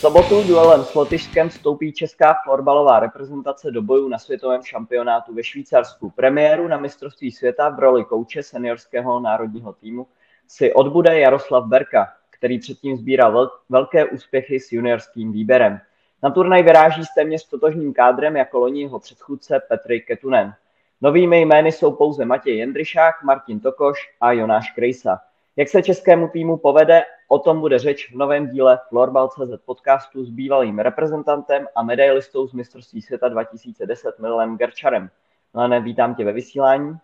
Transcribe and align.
sobotu 0.00 0.42
duelem 0.42 0.84
s 0.84 0.94
Lotyšskem 0.94 1.48
vstoupí 1.48 1.92
česká 1.92 2.36
florbalová 2.44 3.00
reprezentace 3.00 3.70
do 3.70 3.82
bojů 3.82 4.08
na 4.08 4.18
světovém 4.18 4.62
šampionátu 4.62 5.34
ve 5.34 5.44
Švýcarsku. 5.44 6.10
Premiéru 6.10 6.68
na 6.68 6.78
mistrovství 6.78 7.32
světa 7.32 7.68
v 7.68 7.78
roli 7.78 8.04
kouče 8.04 8.42
seniorského 8.42 9.20
národního 9.20 9.72
týmu 9.72 10.06
si 10.48 10.72
odbude 10.72 11.20
Jaroslav 11.20 11.64
Berka, 11.66 12.08
který 12.30 12.58
předtím 12.58 12.96
sbíral 12.96 13.50
velké 13.68 14.04
úspěchy 14.04 14.60
s 14.60 14.72
juniorským 14.72 15.32
výběrem. 15.32 15.80
Na 16.22 16.30
turnaj 16.30 16.62
vyráží 16.62 17.04
s 17.04 17.14
téměř 17.14 17.48
totožným 17.48 17.92
kádrem 17.92 18.36
jako 18.36 18.58
loni 18.58 18.82
jeho 18.82 18.98
předchůdce 18.98 19.60
Petry 19.68 20.00
Ketunen. 20.00 20.54
Novými 21.00 21.40
jmény 21.40 21.72
jsou 21.72 21.92
pouze 21.92 22.24
Matěj 22.24 22.56
Jendryšák, 22.56 23.22
Martin 23.22 23.60
Tokoš 23.60 23.98
a 24.20 24.32
Jonáš 24.32 24.70
Krejsa. 24.70 25.20
Jak 25.56 25.68
se 25.68 25.82
českému 25.82 26.28
týmu 26.28 26.56
povede, 26.56 27.02
o 27.28 27.38
tom 27.38 27.60
bude 27.60 27.78
řeč 27.78 28.12
v 28.12 28.16
novém 28.16 28.50
díle 28.50 28.78
Florbal.cz 28.88 29.64
podcastu 29.64 30.24
s 30.24 30.30
bývalým 30.30 30.78
reprezentantem 30.78 31.66
a 31.76 31.82
medailistou 31.82 32.48
z 32.48 32.52
mistrovství 32.52 33.02
světa 33.02 33.28
2010 33.28 34.18
Milem 34.18 34.56
Gerčarem. 34.56 35.10
Milene, 35.54 35.80
vítám 35.80 36.14
tě 36.14 36.24
ve 36.24 36.32
vysílání. 36.32 36.94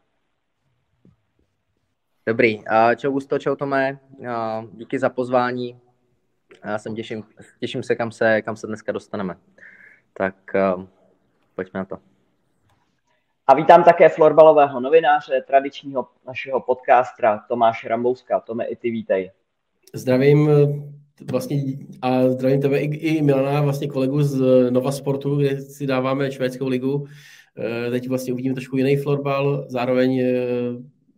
Dobrý, 2.26 2.64
čau 2.96 3.10
Gusto, 3.10 3.38
čau 3.38 3.56
Tome, 3.56 3.98
díky 4.72 4.98
za 4.98 5.10
pozvání. 5.10 5.80
Já 6.64 6.78
jsem 6.78 6.94
těším, 6.94 7.24
těším 7.60 7.82
se, 7.82 7.96
kam 7.96 8.12
se, 8.12 8.42
kam 8.42 8.56
se 8.56 8.66
dneska 8.66 8.92
dostaneme. 8.92 9.36
Tak 10.12 10.34
pojďme 11.54 11.78
na 11.80 11.84
to. 11.84 12.15
A 13.48 13.54
vítám 13.54 13.84
také 13.84 14.08
florbalového 14.08 14.80
novináře, 14.80 15.44
tradičního 15.46 16.08
našeho 16.26 16.60
podcastra 16.60 17.38
Tomáše 17.48 17.88
Rambouska. 17.88 18.40
Tome, 18.40 18.64
i 18.64 18.76
ty 18.76 18.90
vítej. 18.90 19.30
Zdravím 19.94 20.50
vlastně 21.30 21.62
a 22.02 22.28
zdravím 22.28 22.60
tebe 22.60 22.78
i, 22.78 22.84
i 22.84 23.22
Milana, 23.22 23.62
vlastně 23.62 23.88
kolegu 23.88 24.22
z 24.22 24.70
Nova 24.70 24.92
Sportu, 24.92 25.36
kde 25.36 25.60
si 25.60 25.86
dáváme 25.86 26.32
švédskou 26.32 26.68
ligu. 26.68 27.06
Eh, 27.58 27.90
teď 27.90 28.08
vlastně 28.08 28.32
uvidíme 28.32 28.54
trošku 28.54 28.76
jiný 28.76 28.96
florbal, 28.96 29.66
zároveň 29.68 30.20
eh, 30.20 30.36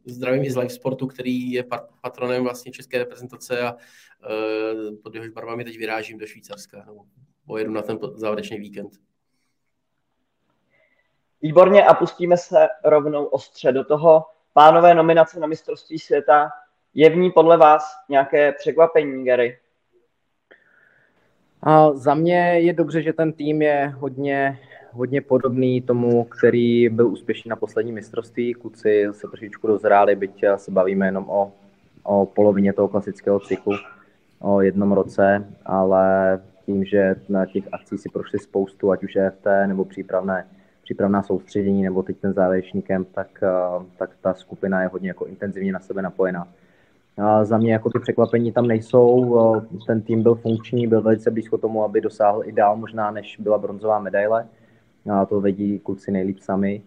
zdravím 0.04 0.44
i 0.44 0.50
z 0.50 0.56
Live 0.56 0.70
Sportu, 0.70 1.06
který 1.06 1.50
je 1.50 1.64
patronem 2.00 2.42
vlastně 2.42 2.72
české 2.72 2.98
reprezentace 2.98 3.60
a 3.60 3.76
eh, 3.76 4.96
pod 5.02 5.14
jehož 5.14 5.28
barvami 5.28 5.64
teď 5.64 5.78
vyrážím 5.78 6.18
do 6.18 6.26
Švýcarska, 6.26 6.86
pojedu 7.46 7.72
na 7.72 7.82
ten 7.82 7.98
závěrečný 8.14 8.58
víkend. 8.58 9.07
Výborně 11.42 11.84
a 11.84 11.94
pustíme 11.94 12.36
se 12.36 12.68
rovnou 12.84 13.24
ostře 13.24 13.72
do 13.72 13.84
toho. 13.84 14.24
Pánové 14.52 14.94
nominace 14.94 15.40
na 15.40 15.46
mistrovství 15.46 15.98
světa, 15.98 16.50
je 16.94 17.10
v 17.10 17.16
ní 17.16 17.30
podle 17.30 17.56
vás 17.56 17.96
nějaké 18.08 18.52
překvapení, 18.52 19.24
Gary? 19.24 19.58
A 21.62 21.92
za 21.92 22.14
mě 22.14 22.60
je 22.60 22.72
dobře, 22.72 23.02
že 23.02 23.12
ten 23.12 23.32
tým 23.32 23.62
je 23.62 23.92
hodně, 23.96 24.58
hodně 24.92 25.20
podobný 25.20 25.80
tomu, 25.80 26.24
který 26.24 26.88
byl 26.88 27.08
úspěšný 27.08 27.48
na 27.48 27.56
poslední 27.56 27.92
mistrovství. 27.92 28.54
Kluci 28.54 29.06
se 29.12 29.28
trošičku 29.28 29.66
dozráli, 29.66 30.16
byť 30.16 30.44
se 30.56 30.70
bavíme 30.70 31.06
jenom 31.06 31.30
o, 31.30 31.52
o 32.02 32.26
polovině 32.26 32.72
toho 32.72 32.88
klasického 32.88 33.40
cyklu, 33.40 33.72
o 34.40 34.60
jednom 34.60 34.92
roce, 34.92 35.46
ale 35.66 36.40
tím, 36.66 36.84
že 36.84 37.14
na 37.28 37.46
těch 37.46 37.64
akcí 37.72 37.98
si 37.98 38.08
prošli 38.08 38.38
spoustu, 38.38 38.90
ať 38.90 39.04
už 39.04 39.16
EFT 39.16 39.46
nebo 39.66 39.84
přípravné 39.84 40.46
přípravná 40.88 41.22
soustředění 41.22 41.82
nebo 41.82 42.02
teď 42.02 42.16
ten 42.16 42.32
závěrečný 42.32 42.82
kemp, 42.82 43.08
tak, 43.14 43.42
eh, 43.42 43.84
tak 43.98 44.10
ta 44.20 44.34
skupina 44.34 44.82
je 44.82 44.88
hodně 44.88 45.08
jako 45.08 45.26
intenzivně 45.26 45.72
na 45.72 45.80
sebe 45.80 46.02
napojená. 46.02 46.48
A 47.18 47.44
za 47.44 47.58
mě 47.58 47.72
jako 47.72 47.90
ty 47.90 47.98
překvapení 47.98 48.52
tam 48.52 48.66
nejsou, 48.66 49.38
eh, 49.56 49.78
ten 49.86 50.02
tým 50.02 50.22
byl 50.22 50.34
funkční, 50.34 50.86
byl 50.86 51.02
velice 51.02 51.30
blízko 51.30 51.58
tomu, 51.58 51.84
aby 51.84 52.00
dosáhl 52.00 52.42
i 52.44 52.52
dál 52.52 52.76
možná, 52.76 53.10
než 53.10 53.36
byla 53.40 53.58
bronzová 53.58 53.98
medaile. 53.98 54.46
A 55.12 55.26
to 55.26 55.40
vedí 55.40 55.78
kluci 55.78 56.10
nejlíp 56.10 56.38
sami. 56.38 56.82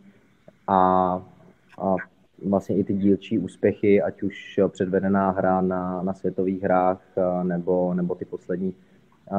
A, 0.68 0.78
a 1.82 1.96
vlastně 2.50 2.78
i 2.78 2.84
ty 2.84 2.94
dílčí 2.94 3.40
úspěchy, 3.40 4.02
ať 4.02 4.24
už 4.24 4.60
předvedená 4.68 5.30
hra 5.32 5.62
na, 5.62 6.02
na 6.04 6.14
světových 6.14 6.64
hrách, 6.64 7.02
eh, 7.18 7.44
nebo, 7.44 7.94
nebo 7.94 8.16
ty 8.16 8.26
poslední 8.26 8.74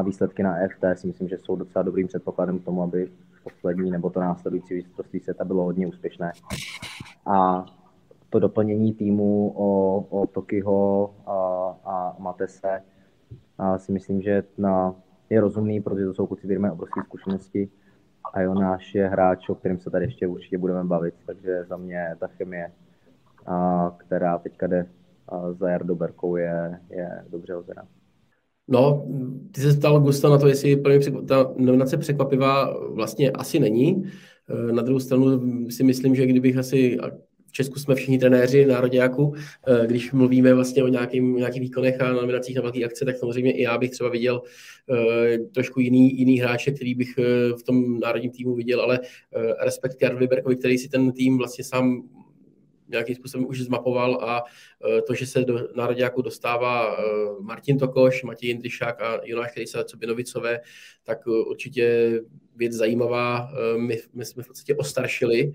výsledky 0.02 0.42
na 0.42 0.56
EFT 0.56 0.84
si 0.94 1.06
myslím, 1.06 1.28
že 1.28 1.38
jsou 1.38 1.56
docela 1.56 1.82
dobrým 1.82 2.08
předpokladem 2.08 2.58
k 2.58 2.64
tomu, 2.64 2.82
aby 2.82 3.08
poslední 3.44 3.90
nebo 3.90 4.10
to 4.10 4.20
následující 4.20 4.74
mistrovství 4.74 5.20
světa 5.20 5.44
bylo 5.44 5.64
hodně 5.64 5.86
úspěšné. 5.86 6.32
A 7.26 7.64
to 8.30 8.38
doplnění 8.38 8.94
týmu 8.94 9.52
o, 9.56 10.00
o 10.00 10.26
Tokiho 10.26 11.14
a, 11.26 11.32
a 11.84 12.16
Matese 12.18 12.82
a 13.58 13.78
si 13.78 13.92
myslím, 13.92 14.22
že 14.22 14.42
na, 14.58 14.94
je 15.30 15.40
rozumný, 15.40 15.80
protože 15.80 16.04
to 16.04 16.14
jsou 16.14 16.26
kluci, 16.26 16.40
kteří 16.46 16.58
mají 16.58 16.72
obrovské 16.72 17.00
zkušenosti 17.02 17.68
a 18.32 18.40
Jonáš 18.40 18.94
je 18.94 19.08
hráč, 19.08 19.48
o 19.48 19.54
kterém 19.54 19.78
se 19.78 19.90
tady 19.90 20.04
ještě 20.04 20.26
určitě 20.26 20.58
budeme 20.58 20.84
bavit, 20.84 21.14
takže 21.26 21.64
za 21.64 21.76
mě 21.76 22.16
ta 22.18 22.26
chemie, 22.26 22.72
a, 23.46 23.90
která 23.98 24.38
teďka 24.38 24.66
jde 24.66 24.86
za 25.52 25.70
Jardou 25.70 25.94
Berkou, 25.94 26.36
je, 26.36 26.80
je 26.90 27.24
dobře 27.28 27.54
hozená. 27.54 27.82
No, 28.68 29.06
ty 29.52 29.60
se 29.60 29.76
ptal 29.76 30.00
Gusta 30.00 30.28
na 30.28 30.38
to, 30.38 30.48
jestli 30.48 30.76
pro 30.76 30.92
mě 30.92 31.22
ta 31.28 31.52
nominace 31.56 31.96
překvapivá 31.96 32.76
vlastně 32.88 33.30
asi 33.30 33.60
není. 33.60 34.02
Eh, 34.48 34.72
na 34.72 34.82
druhou 34.82 35.00
stranu 35.00 35.40
si 35.70 35.84
myslím, 35.84 36.14
že 36.14 36.26
kdybych 36.26 36.56
asi, 36.56 36.98
v 37.46 37.52
Česku 37.52 37.78
jsme 37.78 37.94
všichni 37.94 38.18
trenéři 38.18 38.66
nároďáku, 38.66 39.34
eh, 39.66 39.86
když 39.86 40.12
mluvíme 40.12 40.54
vlastně 40.54 40.82
o 40.82 40.88
nějakým, 40.88 41.36
nějakých 41.36 41.60
výkonech 41.60 42.00
a 42.00 42.12
nominacích 42.12 42.56
na 42.56 42.62
velké 42.62 42.84
akce, 42.84 43.04
tak 43.04 43.16
samozřejmě 43.16 43.52
i 43.52 43.62
já 43.62 43.78
bych 43.78 43.90
třeba 43.90 44.10
viděl 44.10 44.42
uh, 44.86 45.46
trošku 45.54 45.80
jiný, 45.80 46.18
jiný 46.18 46.40
hráče, 46.40 46.70
který 46.72 46.94
bych 46.94 47.18
v 47.58 47.62
tom 47.62 48.00
národním 48.00 48.30
týmu 48.30 48.54
viděl, 48.54 48.80
ale 48.80 49.00
respekt 49.60 49.96
Karlovi 49.96 50.26
Berkovi, 50.26 50.56
který 50.56 50.78
si 50.78 50.88
ten 50.88 51.12
tým 51.12 51.38
vlastně 51.38 51.64
sám 51.64 52.02
nějakým 52.92 53.14
způsobem 53.14 53.46
už 53.46 53.60
zmapoval 53.60 54.18
a 54.22 54.42
e, 54.98 55.02
to, 55.02 55.14
že 55.14 55.26
se 55.26 55.40
do 55.44 55.68
národňáku 55.76 56.22
dostává 56.22 56.96
e, 56.96 57.02
Martin 57.40 57.78
Tokoš, 57.78 58.22
Matěj 58.22 58.48
Jindřišák 58.48 59.02
a 59.02 59.20
Jonáš 59.24 59.52
Krejsa 59.52 59.84
Cobinovicové, 59.84 60.60
tak 61.04 61.18
e, 61.26 61.30
určitě 61.30 62.20
věc 62.56 62.72
zajímavá. 62.72 63.48
My, 63.76 63.98
my 64.14 64.24
jsme 64.24 64.42
v 64.42 64.46
podstatě 64.46 64.74
ostaršili, 64.74 65.52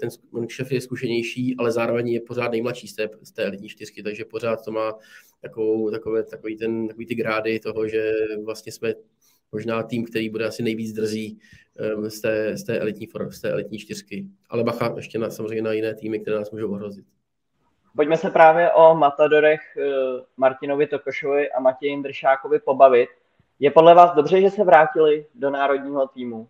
ten 0.00 0.08
šef 0.48 0.72
je 0.72 0.80
zkušenější, 0.80 1.56
ale 1.58 1.72
zároveň 1.72 2.08
je 2.08 2.20
pořád 2.20 2.50
nejmladší 2.50 2.88
z 2.88 2.94
té, 2.94 3.08
z 3.22 3.32
té 3.32 3.44
elitní 3.44 3.68
čtyřky, 3.68 4.02
takže 4.02 4.24
pořád 4.24 4.64
to 4.64 4.72
má 4.72 4.94
takovou, 5.42 5.90
takové, 5.90 6.22
takový, 6.24 6.56
ten, 6.56 6.88
takový 6.88 7.06
ty 7.06 7.14
grády 7.14 7.60
toho, 7.60 7.88
že 7.88 8.12
vlastně 8.44 8.72
jsme 8.72 8.94
možná 9.52 9.82
tým, 9.82 10.04
který 10.04 10.28
bude 10.28 10.46
asi 10.46 10.62
nejvíc 10.62 10.92
drzí 10.92 11.38
z 12.08 12.20
té, 12.20 12.56
z 12.56 12.64
té, 12.64 12.78
elitní, 12.78 13.08
z 13.30 13.40
té 13.40 13.50
elitní 13.50 13.78
čtyřky. 13.78 14.26
Ale 14.50 14.64
bacha 14.64 14.92
ještě 14.96 15.18
na, 15.18 15.30
samozřejmě 15.30 15.62
na 15.62 15.72
jiné 15.72 15.94
týmy, 15.94 16.20
které 16.20 16.36
nás 16.36 16.50
můžou 16.50 16.70
ohrozit. 16.70 17.04
Pojďme 17.96 18.16
se 18.16 18.30
právě 18.30 18.70
o 18.70 18.94
Matadorech 18.94 19.60
eh, 19.76 19.90
Martinovi 20.36 20.86
Tokošovi 20.86 21.50
a 21.50 21.60
Matěji 21.60 22.02
Dršákovi 22.02 22.58
pobavit. 22.58 23.08
Je 23.58 23.70
podle 23.70 23.94
vás 23.94 24.14
dobře, 24.16 24.40
že 24.40 24.50
se 24.50 24.64
vrátili 24.64 25.26
do 25.34 25.50
národního 25.50 26.08
týmu? 26.08 26.48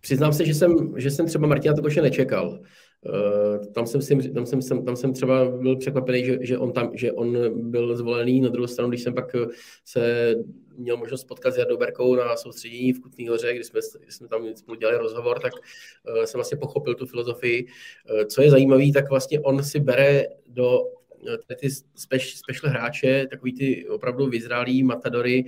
Přiznám 0.00 0.32
se, 0.32 0.44
že 0.44 0.54
jsem, 0.54 0.94
že 0.96 1.10
jsem 1.10 1.26
třeba 1.26 1.46
Martina 1.46 1.74
Tokoše 1.74 2.02
nečekal. 2.02 2.48
Uh, 2.48 3.72
tam 3.74 3.86
jsem, 3.86 4.02
si, 4.02 4.32
tam, 4.32 4.46
jsem, 4.46 4.84
tam 4.84 4.96
jsem 4.96 5.12
třeba 5.12 5.44
byl 5.44 5.76
překvapený, 5.76 6.24
že, 6.24 6.38
že, 6.40 6.58
on 6.58 6.72
tam, 6.72 6.90
že 6.94 7.12
on 7.12 7.36
byl 7.70 7.96
zvolený. 7.96 8.40
Na 8.40 8.48
druhou 8.48 8.66
stranu, 8.66 8.88
když 8.88 9.02
jsem 9.02 9.14
pak 9.14 9.36
se 9.84 10.34
měl 10.76 10.96
možnost 10.96 11.24
potkat 11.24 11.54
s 11.54 11.56
Jardou 11.56 11.76
Berkou 11.76 12.14
na 12.14 12.36
soustředění 12.36 12.92
v 12.92 13.00
Kutný 13.00 13.28
hoře, 13.28 13.54
kdy 13.54 13.64
jsme, 13.64 13.80
kdy 14.02 14.12
jsme 14.12 14.28
tam 14.28 14.56
spolu 14.56 14.78
dělali 14.78 14.98
rozhovor, 14.98 15.40
tak 15.40 15.52
uh, 15.52 16.22
jsem 16.24 16.38
vlastně 16.38 16.58
pochopil 16.58 16.94
tu 16.94 17.06
filozofii. 17.06 17.64
Uh, 17.64 18.24
co 18.24 18.42
je 18.42 18.50
zajímavé, 18.50 18.84
tak 18.94 19.10
vlastně 19.10 19.40
on 19.40 19.64
si 19.64 19.80
bere 19.80 20.26
do 20.46 20.80
ty 21.60 21.70
special 21.94 22.70
hráče, 22.72 23.26
takový 23.30 23.54
ty 23.54 23.88
opravdu 23.88 24.26
vyzrálí 24.26 24.82
matadory, 24.82 25.44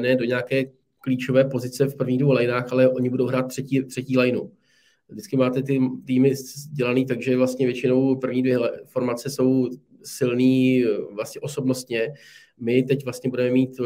ne 0.00 0.16
do 0.16 0.24
nějaké 0.24 0.64
klíčové 1.00 1.44
pozice 1.44 1.86
v 1.86 1.96
prvních 1.96 2.18
dvou 2.18 2.32
lineách, 2.32 2.72
ale 2.72 2.88
oni 2.88 3.10
budou 3.10 3.26
hrát 3.26 3.42
třetí, 3.42 3.84
třetí 3.84 4.18
lineu. 4.18 4.50
Vždycky 5.08 5.36
máte 5.36 5.62
ty 5.62 5.80
týmy 6.06 6.34
dělaný 6.72 7.06
takže 7.06 7.36
vlastně 7.36 7.66
většinou 7.66 8.16
první 8.16 8.42
dvě 8.42 8.58
formace 8.84 9.30
jsou 9.30 9.70
silný 10.04 10.84
vlastně 11.14 11.40
osobnostně. 11.40 12.12
My 12.60 12.82
teď 12.82 13.04
vlastně 13.04 13.30
budeme 13.30 13.50
mít 13.50 13.80
eh, 13.80 13.84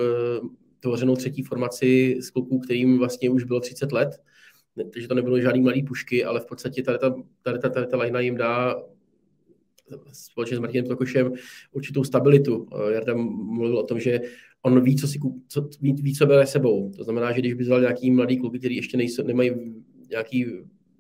tvořenou 0.80 1.16
třetí 1.16 1.42
formaci 1.42 2.16
s 2.20 2.30
kluků, 2.30 2.58
kterým 2.58 2.98
vlastně 2.98 3.30
už 3.30 3.44
bylo 3.44 3.60
30 3.60 3.92
let, 3.92 4.20
takže 4.92 5.08
to 5.08 5.14
nebylo 5.14 5.40
žádný 5.40 5.60
mladý 5.60 5.82
pušky, 5.82 6.24
ale 6.24 6.40
v 6.40 6.46
podstatě 6.46 6.82
tady 6.82 6.98
ta, 6.98 7.14
tady 7.42 7.58
ta, 7.58 7.68
tady 7.68 7.86
ta 7.86 7.96
lajna 7.96 8.20
jim 8.20 8.36
dá 8.36 8.82
společně 10.12 10.56
s 10.56 10.60
Martinem 10.60 10.86
Tokošem 10.86 11.32
určitou 11.72 12.04
stabilitu. 12.04 12.66
Eh, 12.72 12.92
Jarda 12.92 13.14
mluvil 13.14 13.78
o 13.78 13.86
tom, 13.86 14.00
že 14.00 14.20
on 14.62 14.84
ví, 14.84 14.96
co 14.96 15.08
si 15.08 15.18
co, 15.48 15.68
ví, 15.80 15.92
ví, 15.92 16.14
co 16.14 16.26
bere 16.26 16.46
sebou. 16.46 16.92
To 16.96 17.04
znamená, 17.04 17.32
že 17.32 17.40
když 17.40 17.54
by 17.54 17.62
vzal 17.62 17.80
nějaký 17.80 18.10
mladý 18.10 18.36
kluky, 18.36 18.58
který 18.58 18.76
ještě 18.76 18.96
nejsou, 18.96 19.22
nemají 19.22 19.50
nějaký 20.10 20.46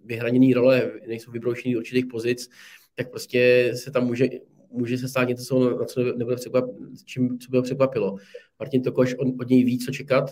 vyhraněný 0.04 0.54
role, 0.54 0.92
nejsou 1.08 1.30
vybroušený 1.30 1.74
do 1.74 1.78
určitých 1.78 2.06
pozic, 2.06 2.50
tak 2.94 3.10
prostě 3.10 3.72
se 3.74 3.90
tam 3.90 4.06
může, 4.06 4.28
může 4.70 4.98
se 4.98 5.08
stát 5.08 5.28
něco, 5.28 5.78
na 5.78 5.84
co 5.84 6.00
nebude 6.02 6.36
překvap, 6.36 6.64
čím, 7.04 7.38
co 7.38 7.50
by 7.50 7.56
ho 7.56 7.62
překvapilo. 7.62 8.16
Martin 8.58 8.82
Tokoš 8.82 9.14
od, 9.14 9.28
od 9.40 9.48
něj 9.48 9.64
ví, 9.64 9.78
co 9.78 9.92
čekat, 9.92 10.30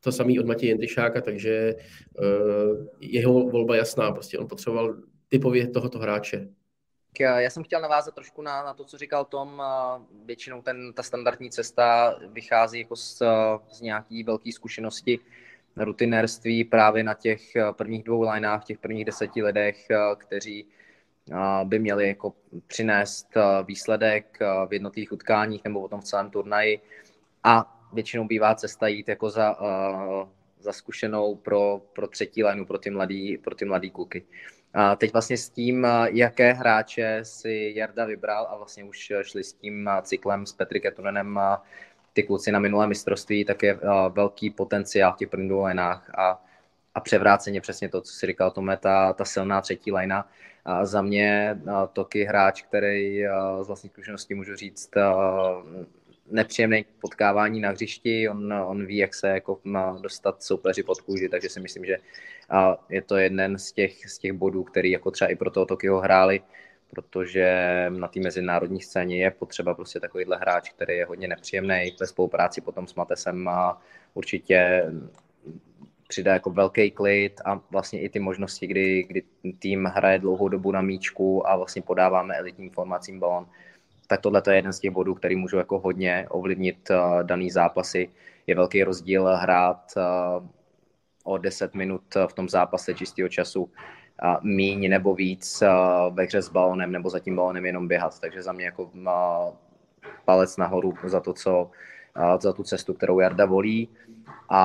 to 0.00 0.12
samý 0.12 0.40
od 0.40 0.46
Matěje 0.46 0.70
Jendryšáka, 0.70 1.20
takže 1.20 1.74
uh, 2.20 2.86
jeho 3.00 3.32
volba 3.32 3.76
jasná, 3.76 4.12
prostě 4.12 4.38
on 4.38 4.48
potřeboval 4.48 4.96
typově 5.28 5.68
tohoto 5.68 5.98
hráče. 5.98 6.48
Já 7.20 7.50
jsem 7.50 7.64
chtěl 7.64 7.80
navázat 7.80 8.14
trošku 8.14 8.42
na, 8.42 8.64
na 8.64 8.74
to, 8.74 8.84
co 8.84 8.98
říkal 8.98 9.24
Tom. 9.24 9.62
Většinou 10.24 10.62
ten, 10.62 10.92
ta 10.92 11.02
standardní 11.02 11.50
cesta 11.50 12.18
vychází 12.32 12.78
jako 12.78 12.96
z, 12.96 13.22
z 13.70 13.80
nějaký 13.80 14.24
velké 14.24 14.52
zkušenosti 14.52 15.18
rutinérství 15.76 16.64
právě 16.64 17.04
na 17.04 17.14
těch 17.14 17.40
prvních 17.72 18.04
dvou 18.04 18.30
lineách, 18.30 18.64
těch 18.64 18.78
prvních 18.78 19.04
deseti 19.04 19.42
lidech, 19.42 19.86
kteří 20.16 20.66
by 21.64 21.78
měli 21.78 22.08
jako 22.08 22.32
přinést 22.66 23.28
výsledek 23.64 24.38
v 24.68 24.72
jednotlivých 24.72 25.12
utkáních 25.12 25.64
nebo 25.64 25.80
potom 25.80 26.00
v 26.00 26.04
celém 26.04 26.30
turnaji. 26.30 26.80
A 27.44 27.78
většinou 27.92 28.26
bývá 28.26 28.54
cesta 28.54 28.86
jít 28.86 29.08
jako 29.08 29.30
za, 29.30 29.56
za 30.60 30.72
zkušenou 30.72 31.34
pro, 31.34 31.80
pro 31.92 32.08
třetí 32.08 32.44
lineu, 32.44 32.64
pro 32.64 32.78
ty 32.78 32.90
mladý, 32.90 33.38
pro 33.38 33.54
ty 33.54 33.64
mladý 33.64 33.90
kluky. 33.90 34.24
A 34.74 34.96
teď 34.96 35.12
vlastně 35.12 35.36
s 35.36 35.50
tím, 35.50 35.86
jaké 36.04 36.52
hráče 36.52 37.20
si 37.22 37.72
Jarda 37.76 38.04
vybral 38.04 38.46
a 38.50 38.56
vlastně 38.56 38.84
už 38.84 39.12
šli 39.22 39.44
s 39.44 39.52
tím 39.52 39.90
cyklem 40.02 40.46
s 40.46 40.52
Petry 40.52 40.80
Ketunenem 40.80 41.40
ty 42.12 42.22
kluci 42.22 42.52
na 42.52 42.58
minulé 42.58 42.86
mistrovství, 42.86 43.44
tak 43.44 43.62
je 43.62 43.78
velký 44.08 44.50
potenciál 44.50 45.12
v 45.12 45.16
těch 45.16 45.28
prvních 45.28 45.78
a, 46.18 46.42
a 46.98 47.00
převráceně 47.00 47.60
přesně 47.60 47.88
to, 47.88 48.00
co 48.00 48.12
si 48.12 48.26
říkal, 48.26 48.50
Tome, 48.50 48.76
ta, 48.76 49.12
ta 49.12 49.24
silná 49.24 49.60
třetí 49.60 49.92
lajna. 49.92 50.28
A 50.64 50.84
za 50.84 51.02
mě 51.02 51.58
Toky 51.92 52.24
hráč, 52.24 52.62
který 52.62 53.24
z 53.62 53.66
vlastní 53.66 53.90
zkušeností 53.90 54.34
můžu 54.34 54.56
říct, 54.56 54.90
nepříjemné 56.30 56.82
potkávání 57.00 57.60
na 57.60 57.70
hřišti, 57.70 58.28
on, 58.28 58.52
on 58.52 58.86
ví, 58.86 58.96
jak 58.96 59.14
se 59.14 59.28
jako 59.28 59.60
má 59.64 59.98
dostat 60.02 60.42
soupeři 60.42 60.82
pod 60.82 61.00
kůži, 61.00 61.28
takže 61.28 61.48
si 61.48 61.60
myslím, 61.60 61.84
že 61.84 61.96
je 62.90 63.02
to 63.02 63.16
jeden 63.16 63.58
z 63.58 63.72
těch, 63.72 64.10
z 64.10 64.18
těch 64.18 64.32
bodů, 64.32 64.64
který 64.64 64.90
jako 64.90 65.10
třeba 65.10 65.30
i 65.30 65.36
pro 65.36 65.50
toho 65.50 65.66
Tokio 65.66 65.98
hráli, 65.98 66.42
protože 66.90 67.46
na 67.88 68.08
té 68.08 68.20
mezinárodní 68.20 68.80
scéně 68.80 69.22
je 69.22 69.30
potřeba 69.30 69.74
prostě 69.74 70.00
takovýhle 70.00 70.36
hráč, 70.36 70.70
který 70.70 70.96
je 70.96 71.04
hodně 71.06 71.28
nepříjemný 71.28 71.96
ve 72.00 72.06
spolupráci 72.06 72.60
potom 72.60 72.86
s 72.86 72.94
Matesem 72.94 73.48
a 73.48 73.82
určitě 74.14 74.84
přidá 76.08 76.32
jako 76.32 76.50
velký 76.50 76.90
klid 76.90 77.40
a 77.44 77.60
vlastně 77.70 78.00
i 78.00 78.08
ty 78.08 78.18
možnosti, 78.18 78.66
kdy, 78.66 79.02
kdy 79.02 79.22
tým 79.58 79.84
hraje 79.84 80.18
dlouhou 80.18 80.48
dobu 80.48 80.72
na 80.72 80.82
míčku 80.82 81.48
a 81.48 81.56
vlastně 81.56 81.82
podáváme 81.82 82.34
elitním 82.36 82.70
formacím 82.70 83.20
balon, 83.20 83.46
tak 84.06 84.20
tohle 84.20 84.42
je 84.48 84.56
jeden 84.56 84.72
z 84.72 84.80
těch 84.80 84.90
bodů, 84.90 85.14
který 85.14 85.36
můžou 85.36 85.58
jako 85.58 85.78
hodně 85.78 86.26
ovlivnit 86.28 86.90
uh, 86.90 87.22
daný 87.22 87.50
zápasy. 87.50 88.10
Je 88.46 88.54
velký 88.54 88.84
rozdíl 88.84 89.36
hrát 89.36 89.92
uh, 89.96 90.46
o 91.24 91.38
10 91.38 91.74
minut 91.74 92.02
v 92.26 92.32
tom 92.32 92.48
zápase 92.48 92.94
čistého 92.94 93.28
času 93.28 93.70
míň 94.42 94.88
nebo 94.88 95.14
víc 95.14 95.62
ve 96.10 96.24
hře 96.24 96.42
s 96.42 96.48
balonem 96.48 96.92
nebo 96.92 97.10
za 97.10 97.18
tím 97.18 97.36
balonem 97.36 97.66
jenom 97.66 97.88
běhat. 97.88 98.20
Takže 98.20 98.42
za 98.42 98.52
mě 98.52 98.64
jako 98.64 98.90
palec 100.24 100.56
nahoru 100.56 100.94
za 101.04 101.20
to, 101.20 101.32
co 101.32 101.70
za 102.40 102.52
tu 102.52 102.62
cestu, 102.62 102.94
kterou 102.94 103.20
Jarda 103.20 103.46
volí. 103.46 103.88
A, 104.48 104.62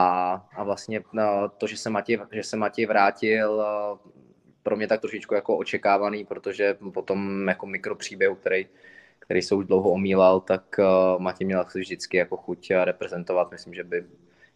a 0.55 0.63
vlastně 0.63 0.99
uh, 0.99 1.21
to, 1.57 1.67
že 1.67 1.77
se 1.77 1.89
Matěj, 1.89 2.19
že 2.31 2.43
se 2.43 2.57
Matěj 2.57 2.85
vrátil, 2.85 3.53
uh, 3.53 4.11
pro 4.63 4.75
mě 4.75 4.87
tak 4.87 5.01
trošičku 5.01 5.35
jako 5.35 5.57
očekávaný, 5.57 6.25
protože 6.25 6.77
potom 6.93 7.47
jako 7.47 7.65
mikropříběh, 7.65 8.37
který 8.37 8.67
který 9.19 9.41
se 9.41 9.55
už 9.55 9.65
dlouho 9.65 9.89
omílal, 9.89 10.39
tak 10.39 10.63
uh, 10.79 11.21
Matěj 11.21 11.47
měl 11.47 11.65
vždycky 11.75 12.17
jako 12.17 12.37
chuť 12.37 12.71
reprezentovat. 12.83 13.51
Myslím, 13.51 13.73
že 13.73 13.83
by 13.83 14.05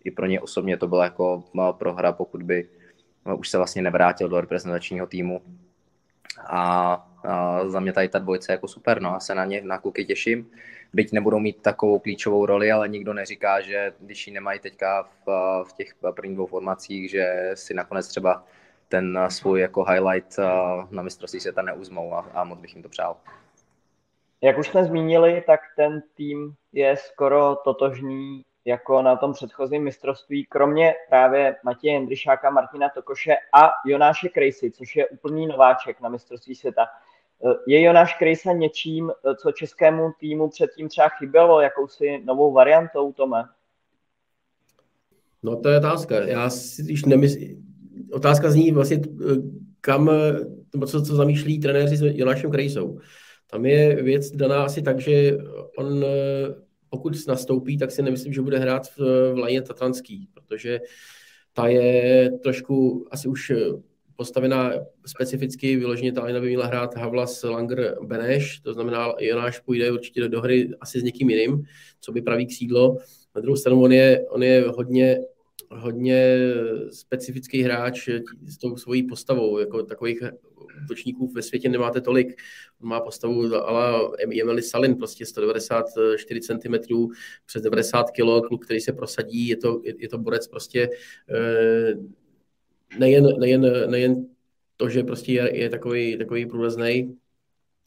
i 0.04 0.12
pro 0.12 0.26
ně 0.26 0.42
osobně 0.42 0.78
to 0.78 0.88
byla 0.88 1.04
jako 1.04 1.44
prohra, 1.72 2.12
pokud 2.12 2.44
by 2.44 2.70
už 3.38 3.50
se 3.50 3.58
vlastně 3.58 3.82
nevrátil 3.82 4.30
do 4.30 4.42
reprezentačního 4.42 5.08
týmu. 5.08 5.42
A 6.48 7.17
uh, 7.27 7.69
za 7.69 7.79
mě 7.79 7.94
tady 7.94 8.09
ta 8.09 8.19
dvojice 8.19 8.51
jako 8.51 8.68
super, 8.68 9.01
no 9.01 9.15
a 9.15 9.19
se 9.19 9.35
na 9.35 9.45
ně 9.45 9.62
na 9.62 9.77
kluky 9.77 10.06
těším. 10.06 10.51
Byť 10.94 11.12
nebudou 11.12 11.39
mít 11.39 11.62
takovou 11.62 12.00
klíčovou 12.00 12.45
roli, 12.45 12.71
ale 12.71 12.88
nikdo 12.88 13.13
neříká, 13.13 13.62
že 13.62 13.94
když 14.00 14.27
ji 14.27 14.33
nemají 14.33 14.59
teďka 14.59 15.03
v, 15.25 15.63
v 15.69 15.74
těch 15.74 15.95
prvních 16.15 16.35
dvou 16.35 16.45
formacích, 16.45 17.09
že 17.09 17.51
si 17.53 17.74
nakonec 17.74 18.07
třeba 18.07 18.44
ten 18.89 19.19
svůj 19.27 19.62
jako 19.62 19.83
highlight 19.83 20.39
na 20.91 21.01
mistrovství 21.01 21.39
světa 21.39 21.62
neuzmou 21.62 22.13
a, 22.13 22.19
a 22.33 22.44
moc 22.44 22.59
bych 22.59 22.74
jim 22.74 22.83
to 22.83 22.89
přál. 22.89 23.18
Jak 24.41 24.57
už 24.57 24.68
jsme 24.68 24.83
zmínili, 24.83 25.44
tak 25.47 25.59
ten 25.75 26.01
tým 26.15 26.53
je 26.74 26.97
skoro 26.97 27.56
totožný 27.56 28.45
jako 28.65 29.01
na 29.01 29.15
tom 29.15 29.33
předchozím 29.33 29.83
mistrovství, 29.83 30.45
kromě 30.45 30.94
právě 31.09 31.56
Matěje 31.63 31.94
Jendryšáka, 31.94 32.50
Martina 32.50 32.89
Tokoše 32.89 33.35
a 33.53 33.71
Jonáše 33.85 34.29
Krejsy, 34.29 34.71
což 34.71 34.95
je 34.95 35.07
úplný 35.07 35.47
nováček 35.47 36.01
na 36.01 36.09
mistrovství 36.09 36.56
světa. 36.56 36.88
Je 37.68 37.81
Jonáš 37.81 38.13
Krejsa 38.13 38.54
něčím, 38.54 39.12
co 39.42 39.51
českému 39.51 40.12
týmu 40.19 40.50
předtím 40.50 40.89
třeba 40.89 41.10
chybělo, 41.10 41.62
jakousi 41.62 42.22
novou 42.25 42.54
variantou, 42.54 43.13
Tome? 43.13 43.44
No 45.44 45.56
to 45.56 45.69
je 45.69 45.78
otázka. 45.78 46.19
Já 46.19 46.50
si 46.50 46.84
když 46.84 47.06
nemyslím, 47.06 47.66
otázka 48.12 48.51
zní 48.51 48.72
vlastně, 48.72 49.01
kam, 49.81 50.10
co, 50.88 51.01
co 51.01 51.16
zamýšlí 51.16 51.60
trenéři 51.60 51.98
s 51.98 52.01
Jonášem 52.01 52.51
Krejsou. 52.51 53.00
Tam 53.51 53.66
je 53.66 54.04
věc 54.04 54.31
daná 54.31 54.63
asi 54.63 54.81
tak, 54.81 55.00
že 55.00 55.38
on 55.78 56.06
pokud 56.89 57.28
nastoupí, 57.28 57.78
tak 57.78 57.92
si 57.92 58.01
nemyslím, 58.01 58.34
že 58.34 58.42
bude 58.42 58.60
hrát 58.60 58.88
v, 58.88 58.98
v 59.34 59.38
lajně 59.38 59.62
Tatranský, 59.62 60.30
protože 60.34 60.80
ta 61.54 61.68
je 61.68 62.31
trošku 62.44 63.07
asi 63.12 63.28
už 63.28 63.51
postavená 64.18 64.74
specificky, 65.06 65.75
vyloženě 65.75 66.12
ta 66.12 66.22
lajna 66.22 66.40
by 66.40 66.48
měla 66.48 66.66
hrát 66.66 66.96
Havlas, 66.96 67.44
Langer, 67.44 67.98
Beneš, 68.02 68.60
to 68.60 68.74
znamená, 68.74 69.14
Jonáš 69.19 69.60
půjde 69.60 69.92
určitě 69.92 70.28
do 70.28 70.42
hry 70.42 70.69
asi 70.81 71.00
s 71.00 71.04
někým 71.04 71.30
jiným, 71.30 71.64
co 72.00 72.12
by 72.12 72.22
pravý 72.22 72.46
křídlo. 72.46 72.98
Na 73.36 73.42
druhou 73.42 73.56
stranu 73.56 73.84
on 73.84 73.92
je, 73.92 74.25
on 74.30 74.44
je 74.44 74.64
hodně 74.68 75.19
hodně 75.72 76.38
specifický 76.92 77.62
hráč 77.62 78.10
s 78.46 78.58
tou 78.58 78.78
svojí 78.78 79.04
postavou, 79.04 79.60
jako 79.60 79.84
takových 79.84 80.20
útočníků 80.84 81.31
ve 81.31 81.42
světě 81.42 81.70
nemáte 81.70 82.02
tolik. 82.02 82.42
On 82.81 82.90
má 82.90 83.00
postavu 83.00 83.56
ale 83.56 84.10
Emily 84.41 84.62
Salin, 84.62 84.96
prostě 84.96 85.25
194 85.25 86.41
cm, 86.41 86.74
přes 87.46 87.62
90 87.62 88.12
kg, 88.12 88.48
kluk, 88.48 88.65
který 88.65 88.80
se 88.80 88.94
prosadí, 88.94 89.48
je 89.48 89.58
to, 89.58 89.82
je, 89.84 89.94
je 89.98 90.10
to 90.10 90.18
borec 90.18 90.48
prostě 90.48 90.89
eh, 91.30 91.94
nejen, 93.00 93.39
nejen, 93.39 93.91
nejen 93.91 94.25
to, 94.77 94.89
že 94.89 95.03
prostě 95.03 95.34
je, 95.34 95.58
je 95.58 95.70
takový, 95.70 96.17
takový 96.17 96.46
průlezný, 96.46 97.15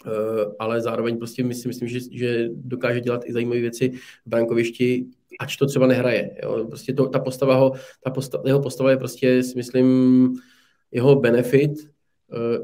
eh, 0.06 0.10
ale 0.58 0.80
zároveň 0.80 1.18
prostě 1.18 1.44
myslím, 1.44 1.68
myslím 1.68 1.88
že, 1.88 2.00
že 2.12 2.48
dokáže 2.54 3.00
dělat 3.00 3.20
i 3.24 3.32
zajímavé 3.32 3.60
věci 3.60 3.90
v 4.26 4.30
brankovišti, 4.30 5.06
ač 5.40 5.56
to 5.56 5.66
třeba 5.66 5.86
nehraje. 5.86 6.36
Jo. 6.42 6.66
Prostě 6.66 6.92
to, 6.92 7.08
ta 7.08 7.18
postava 7.18 7.54
ho, 7.54 7.72
ta 8.04 8.10
postava, 8.10 8.44
jeho 8.46 8.62
postava 8.62 8.90
je 8.90 8.96
prostě, 8.96 9.42
si 9.42 9.56
myslím, 9.56 10.28
jeho 10.92 11.16
benefit, 11.16 11.72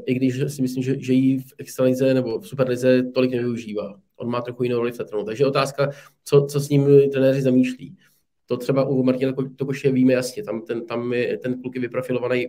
i 0.05 0.13
když 0.13 0.43
si 0.47 0.61
myslím, 0.61 0.83
že, 0.83 0.95
že 0.99 1.13
ji 1.13 1.39
v 1.39 1.53
extralize 1.57 2.13
nebo 2.13 2.39
v 2.39 2.47
superlize 2.47 3.03
tolik 3.03 3.31
nevyužívá. 3.31 3.99
On 4.15 4.29
má 4.29 4.41
trochu 4.41 4.63
jinou 4.63 4.77
roli 4.77 4.91
v. 4.91 5.23
Takže 5.23 5.45
otázka, 5.45 5.89
co, 6.23 6.45
co 6.49 6.59
s 6.59 6.69
ním 6.69 6.87
trenéři 7.11 7.41
zamýšlí. 7.41 7.97
To 8.47 8.57
třeba 8.57 8.83
u 8.83 9.03
Martina 9.03 9.33
Tokoše 9.55 9.91
víme 9.91 10.13
jasně, 10.13 10.43
tam 10.43 10.61
ten, 10.61 10.85
tam 10.85 11.13
je, 11.13 11.37
ten 11.37 11.61
kluk 11.61 11.75
je 11.75 11.81
vyprofilovaný 11.81 12.47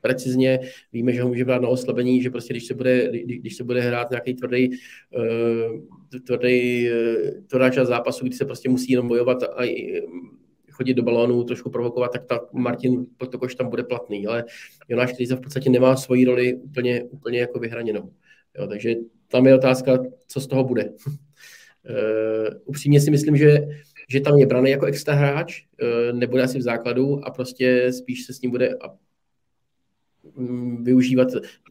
precizně, 0.00 0.60
víme, 0.92 1.12
že 1.12 1.22
ho 1.22 1.28
může 1.28 1.44
brát 1.44 1.62
na 1.62 1.68
oslabení, 1.68 2.22
že 2.22 2.30
prostě 2.30 2.52
když 2.52 2.66
se 2.66 2.74
bude, 2.74 3.10
když 3.24 3.56
se 3.56 3.64
bude 3.64 3.80
hrát 3.80 4.10
nějaký 4.10 4.34
tvrdý, 4.34 4.70
uh, 4.70 6.20
tvrdý, 6.26 6.88
uh, 6.90 6.96
tvrdá 7.46 7.70
část 7.70 7.88
zápasu, 7.88 8.24
kdy 8.24 8.36
se 8.36 8.44
prostě 8.44 8.68
musí 8.68 8.92
jenom 8.92 9.08
bojovat 9.08 9.42
a 9.42 9.62
chodit 10.70 10.94
do 10.94 11.02
balónu, 11.02 11.44
trošku 11.44 11.70
provokovat, 11.70 12.12
tak 12.12 12.24
ta 12.24 12.40
Martin 12.52 13.06
Tokoš 13.30 13.54
tam 13.54 13.68
bude 13.68 13.84
platný, 13.84 14.26
ale 14.26 14.44
Jonáš 14.88 15.12
Klíza 15.12 15.36
v 15.36 15.40
podstatě 15.40 15.70
nemá 15.70 15.96
svoji 15.96 16.24
roli 16.24 16.54
úplně, 16.54 17.04
úplně 17.04 17.40
jako 17.40 17.58
vyhraněnou. 17.58 18.12
Jo, 18.58 18.66
takže 18.66 18.94
tam 19.28 19.46
je 19.46 19.54
otázka, 19.54 19.98
co 20.26 20.40
z 20.40 20.46
toho 20.46 20.64
bude. 20.64 20.90
uh, 20.90 20.94
upřímně 22.64 23.00
si 23.00 23.10
myslím, 23.10 23.36
že, 23.36 23.58
že 24.10 24.20
tam 24.20 24.38
je 24.38 24.46
braný 24.46 24.70
jako 24.70 24.86
extra 24.86 25.14
hráč, 25.14 25.64
uh, 25.82 26.18
nebude 26.18 26.42
asi 26.42 26.58
v 26.58 26.62
základu 26.62 27.24
a 27.24 27.30
prostě 27.30 27.92
spíš 27.92 28.26
se 28.26 28.32
s 28.32 28.40
ním 28.40 28.50
bude 28.50 28.78
um, 30.22 30.84
využívat 30.84 31.28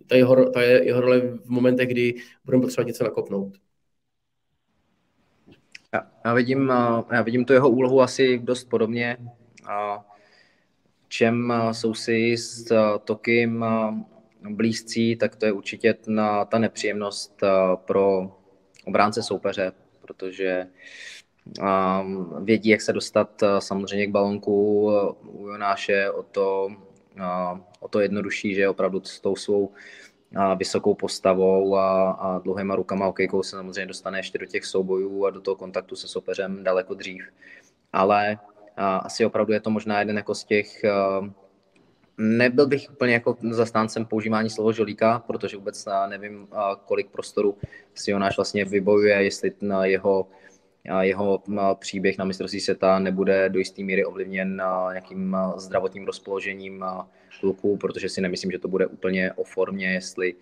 ta 0.08 0.16
jeho, 0.16 0.50
ta 0.50 0.62
jeho 0.62 1.02
role 1.02 1.20
v 1.20 1.50
momentech, 1.50 1.90
kdy 1.90 2.16
budeme 2.46 2.62
potřebovat 2.62 2.88
něco 2.88 3.04
nakopnout. 3.04 3.58
Já, 6.26 6.34
vidím, 6.34 6.74
já 7.12 7.22
vidím 7.22 7.46
tu 7.46 7.54
jeho 7.54 7.70
úlohu 7.70 8.02
asi 8.02 8.40
dost 8.40 8.64
podobně. 8.64 9.18
A 9.70 10.06
čem 11.08 11.54
jsou 11.72 11.94
si 11.94 12.38
s 12.38 12.74
Tokim 13.04 13.66
blízcí, 14.50 15.16
tak 15.16 15.36
to 15.36 15.46
je 15.46 15.52
určitě 15.52 15.96
ta 16.50 16.60
nepříjemnost 16.60 17.44
pro 17.76 18.38
obránce 18.86 19.24
soupeře, 19.24 19.72
protože 20.02 20.68
vědí, 22.40 22.70
jak 22.70 22.82
se 22.82 22.94
dostat 22.94 23.42
uh, 23.42 23.60
samozřejmě 23.60 24.08
k 24.08 24.12
balonku 24.12 24.92
u 25.24 25.48
Jonáše 25.48 26.12
o 26.12 26.24
to, 26.24 26.72
uh, 27.18 27.60
o 27.80 27.88
to 27.88 28.00
jednodušší, 28.00 28.56
že 28.56 28.70
opravdu 28.70 29.02
s 29.04 29.20
tou 29.20 29.36
svou 29.36 29.72
a 30.36 30.54
vysokou 30.54 30.94
postavou 30.94 31.76
a, 31.76 32.12
a 32.12 32.40
dlouhýma 32.40 32.76
rukama 32.76 33.08
okejkou 33.08 33.44
se 33.44 33.50
samozřejmě 33.50 33.86
dostane 33.86 34.20
ještě 34.20 34.38
do 34.38 34.46
těch 34.46 34.66
soubojů 34.66 35.26
a 35.26 35.30
do 35.30 35.42
toho 35.42 35.56
kontaktu 35.56 35.96
se 35.96 36.08
soupeřem 36.08 36.64
daleko 36.64 36.94
dřív. 36.94 37.24
Ale 37.94 38.38
a, 38.78 38.98
asi 38.98 39.26
opravdu 39.26 39.54
je 39.54 39.60
to 39.60 39.70
možná 39.70 40.00
jeden 40.00 40.18
jako 40.18 40.36
z 40.36 40.44
těch 40.44 40.82
Nebyl 42.22 42.68
bych 42.68 42.88
úplně 42.92 43.14
jako 43.14 43.38
zastáncem 43.50 44.06
používání 44.06 44.50
slova 44.50 44.72
žolíka, 44.72 45.24
protože 45.28 45.58
vůbec 45.58 45.86
nevím, 46.10 46.48
kolik 46.86 47.10
prostoru 47.10 47.58
si 47.96 48.12
Jonáš 48.12 48.38
vlastně 48.38 48.66
vybojuje, 48.66 49.24
jestli 49.24 49.52
na 49.62 49.86
jeho, 49.86 50.28
jeho 51.02 51.44
příběh 51.80 52.18
na 52.18 52.26
mistrovství 52.26 52.60
světa 52.60 53.00
nebude 53.00 53.50
do 53.50 53.60
jisté 53.60 53.84
míry 53.84 54.06
ovlivněn 54.06 54.62
nějakým 54.92 55.38
zdravotním 55.58 56.06
rozpoložením 56.06 56.86
kluků, 57.40 57.78
protože 57.78 58.10
si 58.10 58.22
nemyslím, 58.22 58.52
že 58.52 58.60
to 58.60 58.68
bude 58.68 58.88
úplně 58.88 59.34
o 59.34 59.44
formě, 59.44 59.94
jestli, 59.94 60.36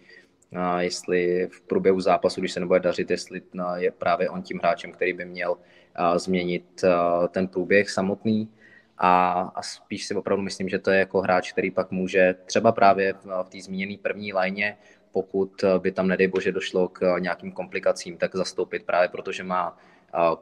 jestli 0.80 1.48
v 1.52 1.62
průběhu 1.62 2.02
zápasu, 2.02 2.42
když 2.42 2.52
se 2.52 2.60
nebude 2.60 2.80
dařit, 2.80 3.12
jestli 3.12 3.42
je 3.76 3.92
právě 3.92 4.30
on 4.30 4.42
tím 4.42 4.60
hráčem, 4.60 4.92
který 4.92 5.14
by 5.14 5.26
měl 5.26 5.58
změnit 6.16 6.84
ten 7.32 7.48
průběh 7.48 7.90
samotný. 7.90 8.50
A, 8.98 9.42
a 9.56 9.62
spíš 9.62 10.06
si 10.06 10.16
opravdu 10.16 10.44
myslím, 10.44 10.70
že 10.70 10.80
to 10.80 10.92
je 10.92 11.00
jako 11.00 11.22
hráč, 11.22 11.52
který 11.52 11.72
pak 11.72 11.92
může 11.92 12.36
třeba 12.46 12.72
právě 12.72 13.14
v, 13.14 13.26
v 13.44 13.50
té 13.50 13.62
zmíněné 13.62 13.98
první 14.02 14.34
lajně, 14.34 14.78
pokud 15.12 15.64
by 15.78 15.92
tam, 15.92 16.08
nedej 16.08 16.28
bože, 16.28 16.52
došlo 16.52 16.88
k 16.88 17.16
nějakým 17.20 17.52
komplikacím, 17.52 18.18
tak 18.18 18.36
zastoupit 18.36 18.84
právě 18.86 19.10
protože 19.10 19.44
má 19.44 19.78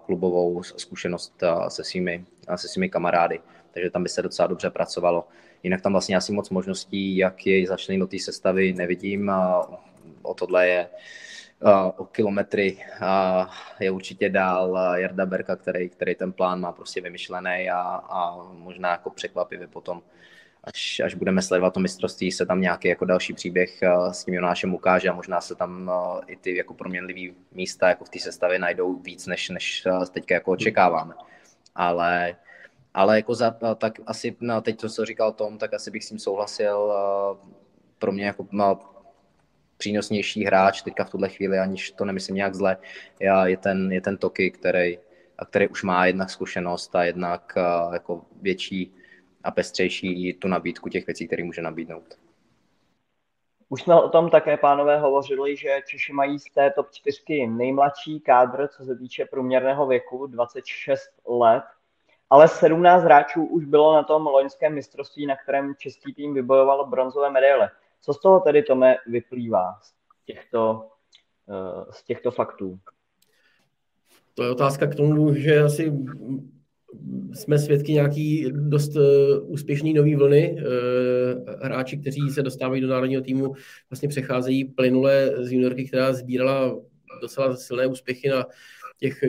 klubovou 0.06 0.64
zkušenost 0.64 1.44
se 1.68 1.84
svými, 1.84 2.26
se 2.56 2.68
svými 2.68 2.90
kamarády. 2.90 3.40
Takže 3.72 3.90
tam 3.90 4.04
by 4.04 4.10
se 4.10 4.22
docela 4.22 4.48
dobře 4.48 4.70
pracovalo. 4.70 5.28
Jinak 5.64 5.82
tam 5.82 5.92
vlastně 5.92 6.18
asi 6.18 6.32
moc 6.32 6.50
možností, 6.50 7.18
jak 7.18 7.48
jej 7.48 7.66
začlenit 7.66 8.00
do 8.00 8.08
té 8.08 8.20
sestavy, 8.20 8.74
nevidím. 8.74 9.32
O 10.22 10.34
tohle 10.34 10.68
je 10.68 10.88
o 11.98 12.06
kilometry 12.06 12.78
je 13.80 13.92
určitě 13.92 14.30
dál 14.30 14.80
Jarda 14.96 15.26
Berka, 15.26 15.56
který, 15.56 15.90
který 15.90 16.16
ten 16.16 16.32
plán 16.32 16.60
má 16.60 16.72
prostě 16.72 17.02
vymyšlený 17.02 17.70
a, 17.70 17.82
a 18.10 18.44
možná 18.52 18.92
jako 18.92 19.10
překvapivě 19.10 19.68
potom, 19.68 20.02
až, 20.74 21.00
až 21.00 21.16
budeme 21.16 21.42
sledovat 21.42 21.74
to 21.74 21.80
mistrovství, 21.80 22.32
se 22.32 22.46
tam 22.46 22.62
nějaký 22.62 22.88
jako 22.88 23.06
další 23.06 23.34
příběh 23.34 23.80
s 24.12 24.24
tím 24.24 24.34
Jonášem 24.34 24.74
ukáže 24.74 25.10
a 25.10 25.14
možná 25.14 25.42
se 25.42 25.56
tam 25.56 25.92
i 26.28 26.36
ty 26.36 26.58
jako 26.58 26.74
proměnlivý 26.74 27.36
místa 27.52 27.90
jako 27.90 28.06
v 28.06 28.10
té 28.10 28.20
sestavě 28.20 28.60
najdou 28.60 29.00
víc, 29.00 29.28
než, 29.28 29.50
než 29.50 29.88
teďka 30.12 30.36
jako 30.36 30.52
očekáváme. 30.52 31.14
Ale 31.76 32.36
ale 32.96 33.16
jako 33.16 33.36
za, 33.36 33.56
tak 33.78 34.00
asi 34.06 34.36
no, 34.40 34.62
teď 34.62 34.80
to, 34.80 34.90
co 34.90 35.06
říkal 35.06 35.32
Tom, 35.32 35.58
tak 35.58 35.74
asi 35.74 35.92
bych 35.92 36.04
s 36.04 36.10
tím 36.10 36.20
souhlasil. 36.20 36.94
Pro 38.00 38.12
mě 38.12 38.26
jako 38.26 38.48
no, 38.52 38.80
přínosnější 39.78 40.46
hráč 40.46 40.82
teďka 40.82 41.04
v 41.04 41.10
tuhle 41.10 41.30
chvíli, 41.30 41.60
aniž 41.60 41.92
to 41.92 42.06
nemyslím 42.06 42.36
nějak 42.36 42.56
zle, 42.56 42.78
je 43.46 43.58
ten, 43.58 43.92
je 43.92 44.02
ten 44.02 44.18
Toky, 44.18 44.52
který, 44.52 44.98
který 45.50 45.68
už 45.68 45.84
má 45.84 46.06
jednak 46.06 46.30
zkušenost 46.30 46.96
a 46.96 47.04
jednak 47.04 47.54
jako 47.94 48.22
větší 48.42 48.94
a 49.46 49.52
pestřejší 49.52 50.34
tu 50.34 50.48
nabídku 50.48 50.90
těch 50.90 51.08
věcí, 51.08 51.28
které 51.28 51.44
může 51.44 51.62
nabídnout. 51.62 52.18
Už 53.70 53.82
jsme 53.82 54.02
o 54.02 54.10
tom 54.10 54.30
také, 54.30 54.58
pánové, 54.58 55.00
hovořili, 55.00 55.58
že 55.58 55.82
Češi 55.88 56.14
mají 56.14 56.40
z 56.40 56.44
té 56.44 56.72
top 56.72 56.92
4 56.92 57.48
nejmladší 57.48 58.20
kádr, 58.20 58.68
co 58.68 58.86
se 58.86 58.96
týče 58.96 59.26
průměrného 59.26 59.88
věku, 59.88 60.28
26 60.28 61.02
let, 61.28 61.64
ale 62.30 62.48
17 62.48 63.04
hráčů 63.04 63.46
už 63.46 63.66
bylo 63.66 63.94
na 63.94 64.04
tom 64.04 64.28
loňském 64.28 64.74
mistrovství, 64.74 65.26
na 65.26 65.36
kterém 65.36 65.76
český 65.78 66.14
tým 66.14 66.34
vybojoval 66.34 66.88
bronzové 66.88 67.30
medaile. 67.30 67.70
Co 68.02 68.14
z 68.14 68.20
toho 68.20 68.40
tedy, 68.40 68.64
Tome, 68.64 68.96
vyplývá 69.08 69.80
z 69.82 69.94
těchto, 70.26 70.88
eh, 71.50 71.86
z 71.92 72.04
těchto 72.04 72.32
faktů? 72.32 72.80
To 74.34 74.44
je 74.44 74.52
otázka 74.52 74.88
k 74.88 74.96
tomu, 74.96 75.34
že 75.34 75.64
asi 75.64 75.94
jsme 77.34 77.60
svědky 77.60 77.94
nějaký 77.94 78.52
dost 78.52 78.96
eh, 78.96 79.40
úspěšný 79.40 79.94
nový 79.94 80.16
vlny. 80.16 80.56
Eh, 80.60 80.64
hráči, 81.62 81.98
kteří 81.98 82.30
se 82.30 82.44
dostávají 82.44 82.82
do 82.82 82.88
národního 82.88 83.22
týmu, 83.22 83.54
vlastně 83.90 84.10
přecházejí 84.10 84.64
plynule 84.66 85.34
z 85.38 85.52
juniorky, 85.52 85.86
která 85.88 86.14
sbírala 86.14 86.80
docela 87.22 87.56
silné 87.56 87.88
úspěchy 87.88 88.30
na 88.30 88.46
těch 88.98 89.20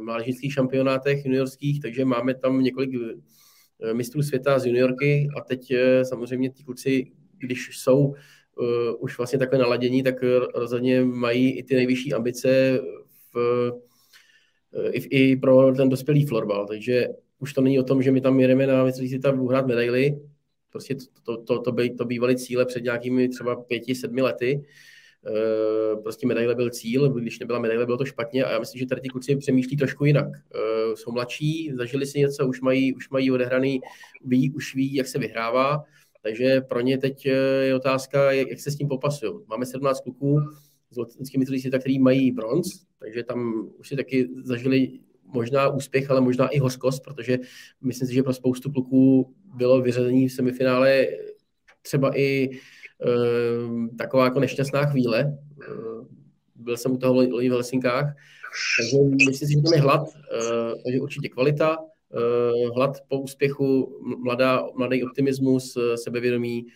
mládežnických 0.00 0.52
šampionátech 0.52 1.24
juniorských, 1.24 1.80
takže 1.80 2.04
máme 2.04 2.34
tam 2.34 2.62
několik 2.62 2.90
mistrů 3.92 4.22
světa 4.22 4.58
z 4.58 4.66
juniorky 4.66 5.28
a 5.36 5.40
teď 5.40 5.72
samozřejmě 6.02 6.50
ty 6.50 6.62
kluci 6.62 7.12
když 7.38 7.70
jsou 7.72 8.14
už 8.98 9.18
vlastně 9.18 9.38
takhle 9.38 9.58
naladění, 9.58 10.02
tak 10.02 10.14
rozhodně 10.54 11.04
mají 11.04 11.58
i 11.58 11.62
ty 11.62 11.74
nejvyšší 11.74 12.14
ambice 12.14 12.80
v, 13.34 13.72
i, 14.90 14.98
i 14.98 15.36
pro 15.36 15.72
ten 15.72 15.88
dospělý 15.88 16.26
florbal. 16.26 16.66
Takže 16.66 17.08
už 17.38 17.52
to 17.52 17.60
není 17.60 17.78
o 17.80 17.82
tom, 17.82 18.02
že 18.02 18.10
my 18.10 18.20
tam 18.20 18.40
jedeme 18.40 18.66
na 18.66 18.84
mistrovství 18.84 19.20
tam 19.20 19.40
uhrát 19.40 19.66
medaily. 19.66 20.20
Prostě 20.70 20.94
to, 20.94 21.36
to, 21.36 21.42
to, 21.42 21.58
to, 21.60 21.72
by, 21.72 21.90
to 21.90 22.04
bývaly 22.04 22.36
cíle 22.36 22.66
před 22.66 22.84
nějakými 22.84 23.28
třeba 23.28 23.56
pěti, 23.56 23.94
sedmi 23.94 24.22
lety. 24.22 24.64
Uh, 25.28 26.02
prostě 26.02 26.26
medaile 26.26 26.54
byl 26.54 26.70
cíl, 26.70 27.08
když 27.08 27.38
nebyla 27.38 27.58
medaile, 27.58 27.86
bylo 27.86 27.98
to 27.98 28.04
špatně 28.04 28.44
a 28.44 28.52
já 28.52 28.58
myslím, 28.58 28.78
že 28.78 28.86
tady 28.86 29.00
ty 29.00 29.08
kluci 29.08 29.36
přemýšlí 29.36 29.76
trošku 29.76 30.04
jinak. 30.04 30.26
Uh, 30.28 30.94
jsou 30.94 31.12
mladší, 31.12 31.72
zažili 31.74 32.06
si 32.06 32.18
něco, 32.18 32.48
už 32.48 32.60
mají, 32.60 32.94
už 32.94 33.10
mají 33.10 33.30
odehraný, 33.30 33.80
ví, 34.24 34.50
už 34.50 34.74
ví, 34.74 34.94
jak 34.94 35.06
se 35.06 35.18
vyhrává 35.18 35.84
takže 36.22 36.60
pro 36.60 36.80
ně 36.80 36.98
teď 36.98 37.26
eh, 37.26 37.30
je 37.64 37.74
otázka, 37.74 38.32
jak, 38.32 38.48
jak 38.48 38.60
se 38.60 38.70
s 38.70 38.76
tím 38.76 38.88
popasují. 38.88 39.32
Máme 39.46 39.66
17 39.66 40.00
kluků 40.00 40.40
z 40.90 40.96
lotickými 40.96 41.46
světa, 41.46 41.78
který 41.78 41.98
mají 41.98 42.32
bronz, 42.32 42.66
takže 42.98 43.24
tam 43.24 43.70
už 43.78 43.88
si 43.88 43.96
taky 43.96 44.28
zažili 44.42 44.98
možná 45.24 45.68
úspěch, 45.68 46.10
ale 46.10 46.20
možná 46.20 46.48
i 46.48 46.58
hořkost, 46.58 47.02
protože 47.02 47.38
myslím 47.80 48.08
si, 48.08 48.14
že 48.14 48.22
pro 48.22 48.32
spoustu 48.32 48.72
kluků 48.72 49.34
bylo 49.54 49.82
vyřazení 49.82 50.28
v 50.28 50.32
semifinále 50.32 51.06
třeba 51.82 52.18
i 52.18 52.50
e, 52.50 52.58
taková 53.98 54.24
jako 54.24 54.40
nešťastná 54.40 54.86
chvíle. 54.86 55.20
E, 55.20 55.36
byl 56.54 56.76
jsem 56.76 56.92
u 56.92 56.98
toho 56.98 57.14
loni 57.14 57.48
v 57.48 57.52
Helsinkách, 57.52 58.16
takže 58.78 58.96
myslím 59.26 59.48
si, 59.48 59.54
že 59.54 59.62
tam 59.62 59.72
je 59.72 59.80
hlad, 59.80 60.08
e, 60.08 60.82
takže 60.84 61.00
určitě 61.00 61.28
kvalita, 61.28 61.76
Eh, 62.14 62.70
hlad 62.74 62.96
po 63.08 63.20
úspěchu, 63.20 63.98
mladá, 64.24 64.66
mladý 64.76 65.04
optimismus, 65.04 65.78
sebevědomí, 65.94 66.66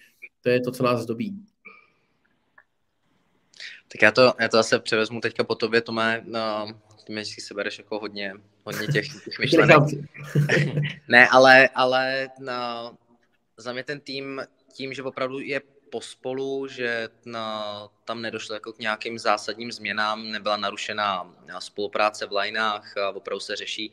to 0.41 0.49
je 0.49 0.61
to, 0.61 0.71
co 0.71 0.83
nás 0.83 1.01
zdobí. 1.01 1.35
Tak 3.95 4.03
já 4.03 4.11
to, 4.11 4.35
já 4.41 4.49
to 4.49 4.57
zase 4.57 4.79
převezmu 4.79 5.21
teďka 5.21 5.45
po 5.45 5.55
tobě, 5.55 5.81
Tome, 5.81 6.23
no, 6.25 6.67
ty 7.05 7.13
mi 7.13 7.25
si 7.25 7.55
bereš 7.55 7.79
jako 7.79 7.99
hodně, 7.99 8.33
hodně 8.65 8.87
těch, 8.87 9.07
těch 9.25 9.39
myšlenek. 9.39 9.77
ne, 11.09 11.29
ale, 11.29 11.69
ale 11.75 12.29
no, 12.39 12.97
za 13.57 13.73
mě 13.73 13.85
ten 13.85 14.01
tým 14.01 14.43
tím, 14.73 14.95
že 14.95 15.03
opravdu 15.03 15.39
je 15.39 15.61
pospolu, 15.91 16.67
že 16.67 17.09
na, 17.27 17.89
tam 18.05 18.23
nedošlo 18.23 18.55
jako 18.55 18.73
k 18.73 18.79
nějakým 18.79 19.19
zásadním 19.19 19.73
změnám, 19.73 20.31
nebyla 20.31 20.57
narušená 20.57 21.35
spolupráce 21.59 22.27
v 22.27 22.33
lineách, 22.33 22.95
opravdu 23.15 23.41
se 23.41 23.57
řeší 23.57 23.93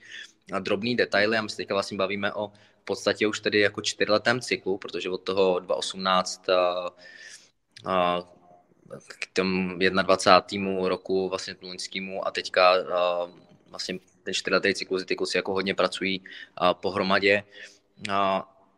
drobný 0.60 0.96
detaily 0.96 1.38
a 1.38 1.42
my 1.42 1.50
se 1.50 1.58
teďka 1.58 1.74
vlastně 1.74 1.98
bavíme 1.98 2.34
o 2.34 2.52
v 2.82 2.84
podstatě 2.84 3.28
už 3.28 3.40
tedy 3.40 3.60
jako 3.60 3.82
čtyřletém 3.82 4.42
cyklu, 4.42 4.78
protože 4.78 5.10
od 5.10 5.18
toho 5.18 5.60
2018 5.60 6.50
a, 6.50 6.92
a, 7.86 8.24
k 9.08 9.28
tomu 9.34 9.78
21. 9.78 10.88
roku 10.88 11.30
vlastně 11.30 11.56
loňskému 11.62 12.28
a 12.28 12.32
teďka 12.32 12.74
vlastně 13.70 14.00
ten 14.24 14.34
čtyřletý 14.34 14.74
cyklus, 14.74 15.06
ty 15.06 15.16
kluci 15.16 15.38
jako 15.38 15.54
hodně 15.54 15.76
pracují 15.76 16.24
pohromadě, 16.74 17.44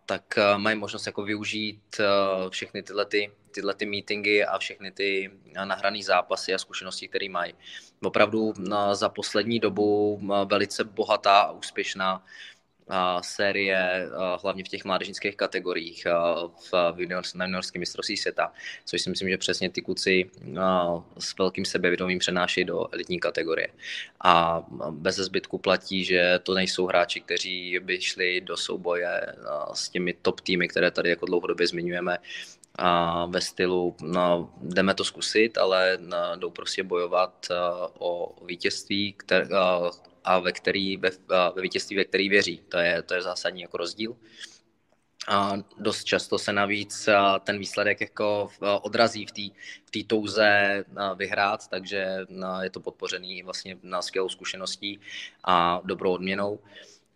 tak 0.06 0.40
mají 0.58 0.78
možnost 0.78 1.06
jako 1.06 1.24
využít 1.24 2.02
všechny 2.50 2.84
tyhle 2.84 3.06
ty 3.06 3.32
tyhle 3.54 3.74
ty 3.74 3.86
meetingy 3.86 4.44
a 4.44 4.58
všechny 4.58 4.92
ty 4.92 5.32
nahrané 5.66 6.04
zápasy 6.04 6.54
a 6.54 6.58
zkušenosti, 6.58 7.08
které 7.08 7.30
mají. 7.30 7.54
Opravdu 8.04 8.54
za 8.94 9.10
poslední 9.10 9.60
dobu 9.60 10.22
velice 10.46 10.84
bohatá 10.84 11.40
a 11.40 11.52
úspěšná 11.52 12.26
série, 13.22 14.10
hlavně 14.42 14.64
v 14.64 14.68
těch 14.68 14.86
mládežnických 14.86 15.36
kategoriích 15.36 16.08
v 16.72 16.96
juniorském 16.98 17.80
mistrovství 17.80 18.18
světa, 18.18 18.52
což 18.86 19.02
si 19.02 19.10
myslím, 19.10 19.30
že 19.30 19.38
přesně 19.38 19.70
ty 19.70 19.82
kluci 19.82 20.32
s 21.20 21.38
velkým 21.38 21.66
sebevědomím 21.66 22.20
přenášejí 22.20 22.66
do 22.66 22.94
elitní 22.94 23.20
kategorie. 23.20 23.68
A 24.24 24.64
bez 24.90 25.16
zbytku 25.16 25.58
platí, 25.58 26.04
že 26.04 26.40
to 26.44 26.54
nejsou 26.54 26.86
hráči, 26.86 27.22
kteří 27.22 27.80
by 27.80 28.02
šli 28.02 28.42
do 28.42 28.58
souboje 28.58 29.22
s 29.74 29.90
těmi 29.90 30.14
top 30.14 30.42
týmy, 30.42 30.68
které 30.68 30.92
tady 30.92 31.10
jako 31.10 31.26
dlouhodobě 31.26 31.68
zmiňujeme, 31.68 32.18
a 32.76 33.26
ve 33.26 33.42
stylu 33.42 33.96
no, 34.02 34.54
jdeme 34.62 34.94
to 34.94 35.04
zkusit, 35.04 35.58
ale 35.58 35.98
no, 36.02 36.18
jdou 36.36 36.50
prostě 36.50 36.84
bojovat 36.84 37.48
o 38.00 38.36
vítězství 38.46 39.14
které, 39.14 39.48
a 40.24 40.40
ve, 40.40 40.52
který, 40.52 40.98
ve, 40.98 41.10
ve 41.56 41.62
vítězství, 41.62 41.96
ve 41.96 42.06
který 42.06 42.30
věří. 42.30 42.62
To 42.70 42.78
je, 42.78 43.02
to 43.02 43.14
je 43.14 43.22
zásadní 43.22 43.62
jako 43.62 43.78
rozdíl. 43.78 44.16
A 45.28 45.54
dost 45.80 46.04
často 46.04 46.40
se 46.40 46.54
navíc 46.54 47.10
ten 47.44 47.60
výsledek 47.60 48.02
jako 48.02 48.50
odrazí 48.82 49.26
v 49.26 49.32
té 49.32 49.42
v 49.86 50.04
touze 50.08 50.86
vyhrát, 51.16 51.68
takže 51.68 52.26
je 52.62 52.70
to 52.70 52.80
podpořený 52.80 53.44
vlastně 53.44 53.78
na 53.84 54.02
skvělou 54.02 54.30
zkušeností 54.30 55.00
a 55.44 55.82
dobrou 55.84 56.12
odměnou. 56.14 56.60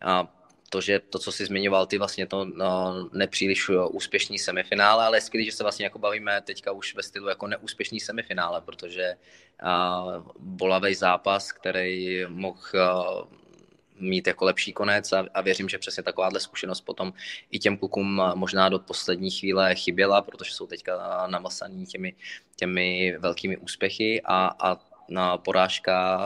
A 0.02 0.34
to, 0.70 0.82
že 0.82 1.00
to, 1.00 1.20
co 1.20 1.32
jsi 1.32 1.46
zmiňoval, 1.46 1.86
ty 1.86 1.98
vlastně 1.98 2.28
to 2.28 2.46
no, 2.46 3.10
nepříliš 3.14 3.70
úspěšný 3.90 4.40
semifinále, 4.40 5.06
ale 5.06 5.22
skvělý, 5.22 5.46
že 5.46 5.52
se 5.52 5.64
vlastně 5.64 5.86
jako 5.86 6.00
bavíme 6.00 6.42
teďka 6.42 6.72
už 6.72 6.96
ve 6.96 7.04
stylu 7.04 7.28
jako 7.28 7.48
neúspěšný 7.48 8.00
semifinále, 8.00 8.62
protože 8.62 9.16
uh, 9.64 10.32
bolavý 10.40 10.96
zápas, 10.96 11.52
který 11.52 12.26
mohl 12.28 12.62
uh, 12.74 13.28
mít 14.00 14.28
jako 14.28 14.46
lepší 14.46 14.74
konec 14.74 15.14
a, 15.14 15.26
a 15.34 15.42
věřím, 15.42 15.70
že 15.70 15.78
přesně 15.78 16.04
takováhle 16.04 16.40
zkušenost 16.40 16.82
potom 16.82 17.14
i 17.52 17.60
těm 17.60 17.78
klukům 17.78 18.22
možná 18.34 18.70
do 18.70 18.80
poslední 18.80 19.32
chvíle 19.32 19.76
chyběla, 19.76 20.22
protože 20.22 20.54
jsou 20.54 20.68
teďka 20.68 21.28
namasaný 21.28 21.86
těmi, 21.86 22.16
těmi 22.56 23.18
velkými 23.18 23.58
úspěchy 23.58 24.22
a, 24.26 24.48
a 24.60 24.76
na 25.10 25.38
porážka 25.38 26.20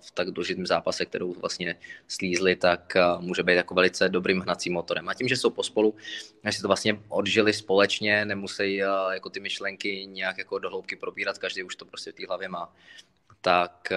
v 0.00 0.10
tak 0.14 0.30
důležitém 0.30 0.66
zápase, 0.66 1.06
kterou 1.06 1.32
vlastně 1.32 1.76
slízli, 2.08 2.56
tak 2.56 2.96
může 3.18 3.42
být 3.42 3.54
jako 3.54 3.74
velice 3.74 4.08
dobrým 4.08 4.40
hnacím 4.40 4.72
motorem. 4.72 5.08
A 5.08 5.14
tím, 5.14 5.28
že 5.28 5.36
jsou 5.36 5.50
pospolu, 5.50 5.94
že 6.44 6.52
si 6.52 6.62
to 6.62 6.68
vlastně 6.68 7.00
odžili 7.08 7.52
společně, 7.52 8.24
nemusí 8.24 8.76
jako 9.12 9.30
ty 9.30 9.40
myšlenky 9.40 10.06
nějak 10.06 10.38
jako 10.38 10.58
dohloubky 10.58 10.96
probírat, 10.96 11.38
každý 11.38 11.62
už 11.62 11.76
to 11.76 11.84
prostě 11.84 12.12
v 12.12 12.14
té 12.14 12.26
hlavě 12.26 12.48
má 12.48 12.72
tak 13.40 13.88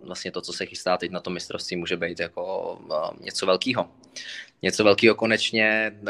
vlastně 0.00 0.32
to, 0.32 0.40
co 0.40 0.52
se 0.52 0.66
chystá 0.66 0.96
teď 0.96 1.10
na 1.10 1.20
to 1.20 1.30
mistrovství, 1.30 1.76
může 1.76 1.96
být 1.96 2.20
jako 2.20 2.78
něco 3.20 3.46
velkého. 3.46 3.90
Něco 4.62 4.84
velkého 4.84 5.14
konečně 5.14 6.00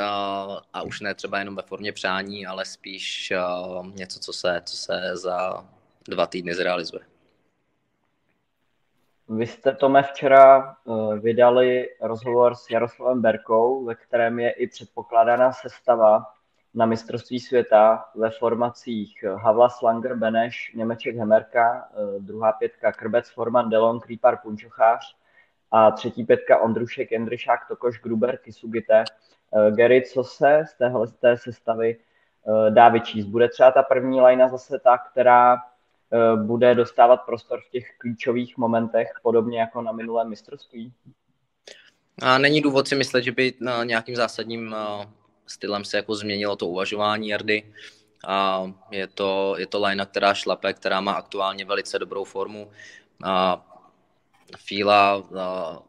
a 0.72 0.82
už 0.82 1.00
ne 1.00 1.14
třeba 1.14 1.38
jenom 1.38 1.56
ve 1.56 1.62
formě 1.62 1.92
přání, 1.92 2.46
ale 2.46 2.64
spíš 2.64 3.32
něco, 3.94 4.20
co 4.20 4.32
se, 4.32 4.62
co 4.64 4.76
se 4.76 5.10
za 5.12 5.68
dva 6.08 6.26
týdny 6.26 6.54
zrealizuje. 6.54 7.02
Vy 9.28 9.46
jste, 9.46 9.74
Tome, 9.74 10.02
včera 10.02 10.76
vydali 11.18 11.88
rozhovor 12.00 12.54
s 12.54 12.70
Jaroslavem 12.70 13.22
Berkou, 13.22 13.84
ve 13.84 13.94
kterém 13.94 14.38
je 14.38 14.50
i 14.50 14.66
předpokládaná 14.66 15.52
sestava 15.52 16.36
na 16.76 16.86
mistrovství 16.86 17.40
světa 17.40 18.04
ve 18.14 18.30
formacích 18.30 19.24
Havla, 19.24 19.68
Slanger, 19.68 20.16
Beneš, 20.16 20.72
Němeček, 20.74 21.16
Hemerka, 21.16 21.88
eh, 21.90 22.20
druhá 22.20 22.52
pětka 22.52 22.92
Krbec, 22.92 23.30
Forman, 23.30 23.70
Delon, 23.70 24.00
Krýpar, 24.00 24.36
Punčochář 24.36 25.16
a 25.70 25.90
třetí 25.90 26.24
pětka 26.24 26.58
Ondrušek, 26.58 27.12
Jendryšák, 27.12 27.68
Tokoš, 27.68 28.00
Gruber, 28.00 28.36
Kisugite. 28.36 29.04
Eh, 29.04 29.70
Gary, 29.70 30.02
co 30.02 30.24
se 30.24 30.64
z 30.66 30.74
téhle 30.74 31.06
té 31.06 31.36
sestavy 31.36 31.96
eh, 31.96 32.70
dá 32.70 32.88
vyčíst? 32.88 33.28
Bude 33.28 33.48
třeba 33.48 33.70
ta 33.70 33.82
první 33.82 34.20
lajna 34.20 34.48
zase 34.48 34.78
ta, 34.78 34.98
která 34.98 35.56
bude 36.36 36.74
dostávat 36.74 37.16
prostor 37.16 37.60
v 37.60 37.70
těch 37.70 37.98
klíčových 37.98 38.56
momentech, 38.56 39.08
podobně 39.22 39.60
jako 39.60 39.82
na 39.82 39.92
minulém 39.92 40.28
mistrovství? 40.28 40.92
A 42.22 42.38
není 42.38 42.60
důvod 42.60 42.88
si 42.88 42.94
myslet, 42.94 43.22
že 43.22 43.32
by 43.32 43.54
na 43.60 43.84
nějakým 43.84 44.16
zásadním 44.16 44.76
stylem 45.46 45.84
se 45.84 45.96
jako 45.96 46.14
změnilo 46.14 46.56
to 46.56 46.66
uvažování 46.66 47.28
Jardy. 47.28 47.72
A 48.28 48.66
je 48.90 49.06
to, 49.06 49.54
je 49.58 49.66
to 49.66 49.84
line, 49.84 50.06
která 50.06 50.34
šlape, 50.34 50.72
která 50.72 51.00
má 51.00 51.12
aktuálně 51.12 51.64
velice 51.64 51.98
dobrou 51.98 52.24
formu. 52.24 52.70
A 53.24 53.66
Fila, 54.56 55.28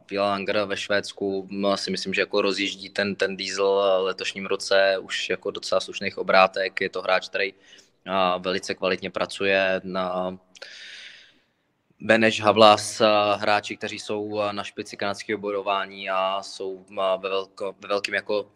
Fila 0.07 0.29
Langer 0.29 0.63
ve 0.65 0.77
Švédsku 0.77 1.47
si 1.75 1.91
myslím, 1.91 2.13
že 2.13 2.21
jako 2.21 2.41
rozjíždí 2.41 2.89
ten, 2.89 3.15
ten 3.15 3.37
diesel 3.37 3.99
letošním 4.03 4.45
roce 4.45 4.97
už 5.01 5.29
jako 5.29 5.51
docela 5.51 5.81
slušných 5.81 6.17
obrátek. 6.17 6.81
Je 6.81 6.89
to 6.89 7.01
hráč, 7.01 7.29
který 7.29 7.53
velice 8.37 8.75
kvalitně 8.75 9.09
pracuje 9.09 9.81
na 9.83 10.37
Beneš, 11.99 12.41
Havlas, 12.41 13.01
hráči, 13.35 13.77
kteří 13.77 13.99
jsou 13.99 14.41
na 14.51 14.63
špici 14.63 14.97
kanadského 14.97 15.39
bojování 15.39 16.09
a 16.09 16.41
jsou 16.41 16.85
ve, 17.21 17.29
velko, 17.29 17.75
ve 17.81 17.87
velkém 17.87 18.13
jako 18.13 18.51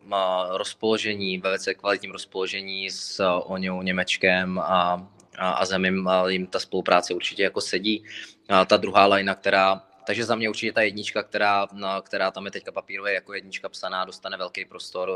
rozpoložení, 0.49 1.37
ve 1.37 1.49
velice 1.49 1.73
kvalitním 1.73 2.11
rozpoložení 2.11 2.89
s 2.89 3.25
Oňou 3.45 3.81
Němečkem 3.81 4.59
a, 4.59 5.07
a, 5.37 5.51
a 5.51 5.65
Zemím, 5.65 6.07
a 6.07 6.29
jim 6.29 6.47
ta 6.47 6.59
spolupráce 6.59 7.13
určitě 7.13 7.43
jako 7.43 7.61
sedí. 7.61 8.03
A 8.49 8.65
ta 8.65 8.77
druhá 8.77 9.05
lajna, 9.05 9.35
která 9.35 9.81
takže 10.05 10.25
za 10.25 10.35
mě 10.35 10.49
určitě 10.49 10.73
ta 10.73 10.81
jednička, 10.81 11.23
která, 11.23 11.67
která 12.01 12.31
tam 12.31 12.45
je 12.45 12.51
teďka 12.51 12.71
papírově 12.71 13.13
jako 13.13 13.33
jednička 13.33 13.69
psaná, 13.69 14.05
dostane 14.05 14.37
velký 14.37 14.65
prostor. 14.65 15.11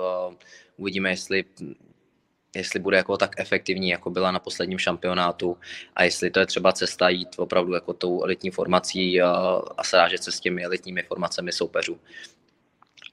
Uvidíme, 0.78 1.10
jestli 1.10 1.46
jestli 2.56 2.80
bude 2.80 2.98
jako 2.98 3.18
tak 3.18 3.40
efektivní, 3.40 3.90
jako 3.90 4.10
byla 4.10 4.32
na 4.32 4.40
posledním 4.40 4.80
šampionátu 4.80 5.58
a 5.96 6.04
jestli 6.04 6.32
to 6.32 6.40
je 6.40 6.46
třeba 6.46 6.72
cesta 6.72 7.10
jít 7.10 7.30
opravdu 7.38 7.74
jako 7.74 7.94
tou 7.94 8.24
elitní 8.24 8.52
formací 8.52 9.22
a, 9.22 9.62
a 9.78 9.84
srážet 9.84 10.24
se 10.24 10.32
s 10.32 10.40
těmi 10.40 10.64
elitními 10.64 11.04
formacemi 11.04 11.52
soupeřů. 11.52 12.00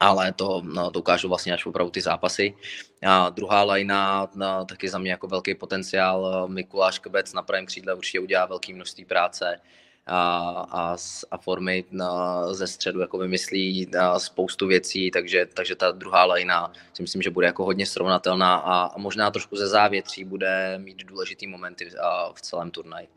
Ale 0.01 0.33
to, 0.33 0.63
no, 0.65 0.91
to 0.91 0.99
ukážu 0.99 1.29
vlastně 1.29 1.55
až 1.55 1.67
opravdu 1.67 1.91
ty 1.91 2.01
zápasy. 2.01 2.55
A 3.07 3.29
druhá 3.29 3.63
lajna, 3.63 4.29
no, 4.35 4.65
taky 4.65 4.89
za 4.89 4.99
mě 4.99 5.11
jako 5.11 5.27
velký 5.27 5.55
potenciál. 5.55 6.49
Mikuláš 6.49 6.99
Kbec 6.99 7.33
na 7.33 7.43
pravém 7.43 7.67
křídle 7.67 7.95
určitě 7.95 8.21
udělá 8.21 8.47
velké 8.47 8.75
množství 8.75 9.05
práce 9.05 9.61
a, 10.07 10.49
a, 10.71 10.97
a 11.31 11.39
formy 11.39 11.85
na, 11.91 12.53
ze 12.55 12.67
středu 12.67 13.01
jako 13.01 13.19
vymyslí 13.19 13.91
spoustu 14.19 14.67
věcí, 14.67 15.11
takže, 15.11 15.47
takže 15.55 15.75
ta 15.75 15.91
druhá 15.91 16.25
lajna 16.25 16.73
si 16.95 17.03
myslím, 17.03 17.23
že 17.23 17.31
bude 17.31 17.47
jako 17.47 17.65
hodně 17.65 17.87
srovnatelná 17.87 18.57
a, 18.57 18.85
a 18.85 18.99
možná 18.99 19.31
trošku 19.31 19.57
ze 19.57 19.69
závětří 19.69 20.25
bude 20.25 20.79
mít 20.79 21.05
důležitý 21.05 21.47
momenty 21.47 21.91
a, 22.01 22.33
v 22.33 22.41
celém 22.41 22.71
turnaji. 22.71 23.09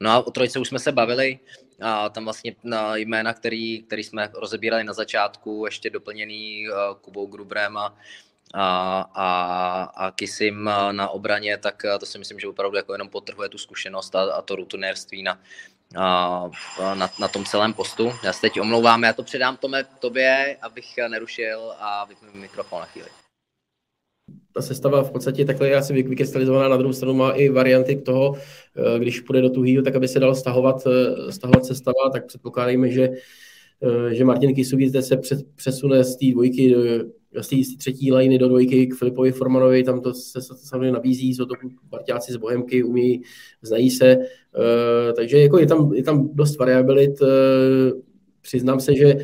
No 0.00 0.10
a 0.10 0.26
o 0.26 0.30
trojce 0.30 0.58
už 0.58 0.68
jsme 0.68 0.78
se 0.78 0.92
bavili, 0.92 1.38
a 1.80 2.08
tam 2.08 2.24
vlastně 2.24 2.56
na 2.64 2.96
jména, 2.96 3.34
který, 3.34 3.82
který 3.82 4.04
jsme 4.04 4.30
rozebírali 4.34 4.84
na 4.84 4.92
začátku, 4.92 5.62
ještě 5.66 5.90
doplněný 5.90 6.66
Kubou 7.00 7.26
Grubrem 7.26 7.76
a, 7.76 7.96
a, 8.54 9.00
a, 9.14 9.82
a 9.82 10.10
Kisim 10.10 10.70
na 10.90 11.08
obraně, 11.08 11.58
tak 11.58 11.82
to 12.00 12.06
si 12.06 12.18
myslím, 12.18 12.40
že 12.40 12.48
opravdu 12.48 12.76
jako 12.76 12.92
jenom 12.92 13.08
potrhuje 13.08 13.48
tu 13.48 13.58
zkušenost 13.58 14.14
a, 14.14 14.22
a 14.32 14.42
to 14.42 14.56
rutinérství 14.56 15.22
na, 15.22 15.40
na, 16.94 17.10
na 17.20 17.28
tom 17.28 17.44
celém 17.44 17.72
postu. 17.72 18.12
Já 18.24 18.32
se 18.32 18.40
teď 18.40 18.60
omlouvám, 18.60 19.02
já 19.02 19.12
to 19.12 19.22
předám 19.22 19.56
tome, 19.56 19.84
tobě, 19.98 20.56
abych 20.62 20.86
nerušil 21.08 21.72
a 21.78 22.04
vypnu 22.04 22.28
mikrofon 22.34 22.80
na 22.80 22.86
chvíli. 22.86 23.08
Ta 24.52 24.62
sestava 24.62 25.02
v 25.02 25.10
podstatě 25.10 25.44
takhle 25.44 25.68
je 25.68 25.76
asi 25.76 25.92
vykrystalizovaná, 25.92 26.68
na 26.68 26.76
druhou 26.76 26.92
stranu 26.92 27.14
má 27.14 27.30
i 27.30 27.48
varianty 27.48 27.96
k 27.96 28.04
toho, 28.04 28.36
eh, 28.36 28.98
když 28.98 29.20
půjde 29.20 29.42
do 29.42 29.50
tuhýho, 29.50 29.82
tak 29.82 29.96
aby 29.96 30.08
se 30.08 30.20
dal 30.20 30.34
stahovat, 30.34 30.86
eh, 30.86 31.32
stahovat 31.32 31.64
sestava, 31.64 32.10
tak 32.12 32.26
předpokládáme, 32.26 32.88
že 32.88 33.08
že 34.12 34.24
Martin 34.24 34.54
Kisugi 34.54 35.02
se 35.02 35.20
přesune 35.56 36.04
z 36.04 36.16
té 36.16 36.26
dvojky 36.32 36.70
do, 36.70 36.80
z 37.42 37.48
té 37.48 37.56
třetí 37.78 38.12
liny 38.12 38.38
do 38.38 38.48
dvojky 38.48 38.86
k 38.86 38.94
Filipovi 38.94 39.32
Formanovi, 39.32 39.84
tam 39.84 40.00
to 40.00 40.14
se 40.14 40.40
samozřejmě 40.42 40.92
nabízí, 40.92 41.34
jsou 41.34 41.44
to 41.44 41.54
partiáci 41.90 42.32
z 42.32 42.36
Bohemky, 42.36 42.84
umí, 42.84 43.22
znají 43.62 43.90
se, 43.90 44.16
uh, 44.16 45.12
takže 45.16 45.38
jako 45.38 45.58
je, 45.58 45.66
tam, 45.66 45.94
je 45.94 46.02
tam 46.02 46.28
dost 46.32 46.58
variabilit, 46.58 47.22
uh, 47.22 47.28
přiznám 48.40 48.80
se, 48.80 48.94
že 48.94 49.16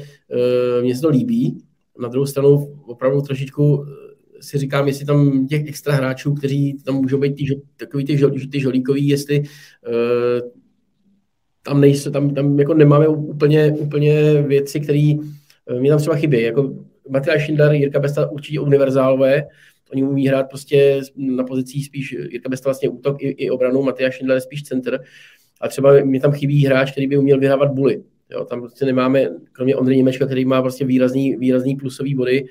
mně 0.82 0.94
se 0.94 1.00
to 1.02 1.08
líbí, 1.08 1.62
na 1.98 2.08
druhou 2.08 2.26
stranu 2.26 2.80
opravdu 2.86 3.20
trošičku 3.20 3.84
si 4.40 4.58
říkám, 4.58 4.88
jestli 4.88 5.06
tam 5.06 5.46
těch 5.46 5.68
extra 5.68 5.94
hráčů, 5.94 6.34
kteří 6.34 6.78
tam 6.84 6.94
můžou 6.94 7.18
být 7.18 7.34
ty, 7.34 7.60
takový 7.76 8.04
ty, 8.04 8.18
žol, 8.18 8.30
ty 8.52 8.60
žolíkový, 8.60 9.08
jestli 9.08 9.42
tam 11.62 11.80
nejsou, 11.80 12.10
tam, 12.10 12.34
tam 12.34 12.58
jako 12.58 12.74
nemáme 12.74 13.08
úplně, 13.08 13.72
úplně 13.78 14.42
věci, 14.42 14.80
které 14.80 15.12
uh, 15.70 15.80
mě 15.80 15.90
tam 15.90 15.98
třeba 15.98 16.16
chybí. 16.16 16.42
Jako 16.42 16.74
Matyáš 17.08 17.42
Schindler, 17.42 17.72
Jirka 17.72 18.00
Besta 18.00 18.30
určitě 18.30 18.60
univerzálové, 18.60 19.46
oni 19.92 20.02
umí 20.02 20.28
hrát 20.28 20.48
prostě 20.48 21.00
na 21.16 21.44
pozicích 21.44 21.86
spíš, 21.86 22.12
Jirka 22.12 22.48
Besta 22.48 22.68
vlastně 22.68 22.88
útok 22.88 23.22
i, 23.22 23.28
i 23.28 23.50
obranu, 23.50 23.82
Matyáš 23.82 24.14
Schindler 24.14 24.36
je 24.36 24.40
spíš 24.40 24.62
center. 24.62 25.00
A 25.60 25.68
třeba 25.68 26.04
mi 26.04 26.20
tam 26.20 26.32
chybí 26.32 26.66
hráč, 26.66 26.90
který 26.90 27.06
by 27.06 27.18
uměl 27.18 27.38
vyhrávat 27.38 27.70
buly. 27.70 28.02
Jo, 28.30 28.44
tam 28.44 28.60
prostě 28.60 28.84
nemáme, 28.84 29.28
kromě 29.52 29.76
Ondry 29.76 29.96
Němečka, 29.96 30.26
který 30.26 30.44
má 30.44 30.62
prostě 30.62 30.84
výrazný, 30.84 31.36
výrazný 31.36 31.76
plusový 31.76 32.14
body 32.14 32.44
eh, 32.44 32.48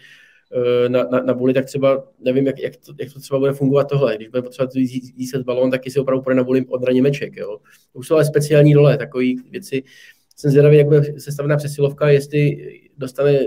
na, 0.87 1.03
na, 1.03 1.19
na 1.19 1.33
buly, 1.33 1.53
tak 1.53 1.65
třeba 1.65 2.07
nevím, 2.19 2.47
jak, 2.47 2.59
jak, 2.59 2.75
to, 2.75 2.93
jak 2.99 3.13
to 3.13 3.19
třeba 3.19 3.39
bude 3.39 3.53
fungovat 3.53 3.83
tohle. 3.83 4.15
Když 4.15 4.27
bude 4.27 4.41
potřebovat 4.41 4.71
získat 4.71 5.41
balón, 5.41 5.71
tak 5.71 5.81
si 5.87 5.99
opravdu 5.99 6.23
půjde 6.23 6.35
na 6.35 6.43
buly 6.43 6.65
Ondra 6.65 6.93
Němeček. 6.93 7.35
Jo. 7.35 7.59
To 7.93 7.99
už 7.99 8.07
jsou 8.07 8.15
ale 8.15 8.25
speciální 8.25 8.73
role, 8.73 8.97
takové 8.97 9.25
věci. 9.49 9.83
Jsem 10.35 10.51
zvědavý, 10.51 10.77
jak 10.77 10.87
bude 10.87 11.19
sestavená 11.19 11.57
přesilovka, 11.57 12.09
jestli 12.09 12.57
dostane 12.97 13.39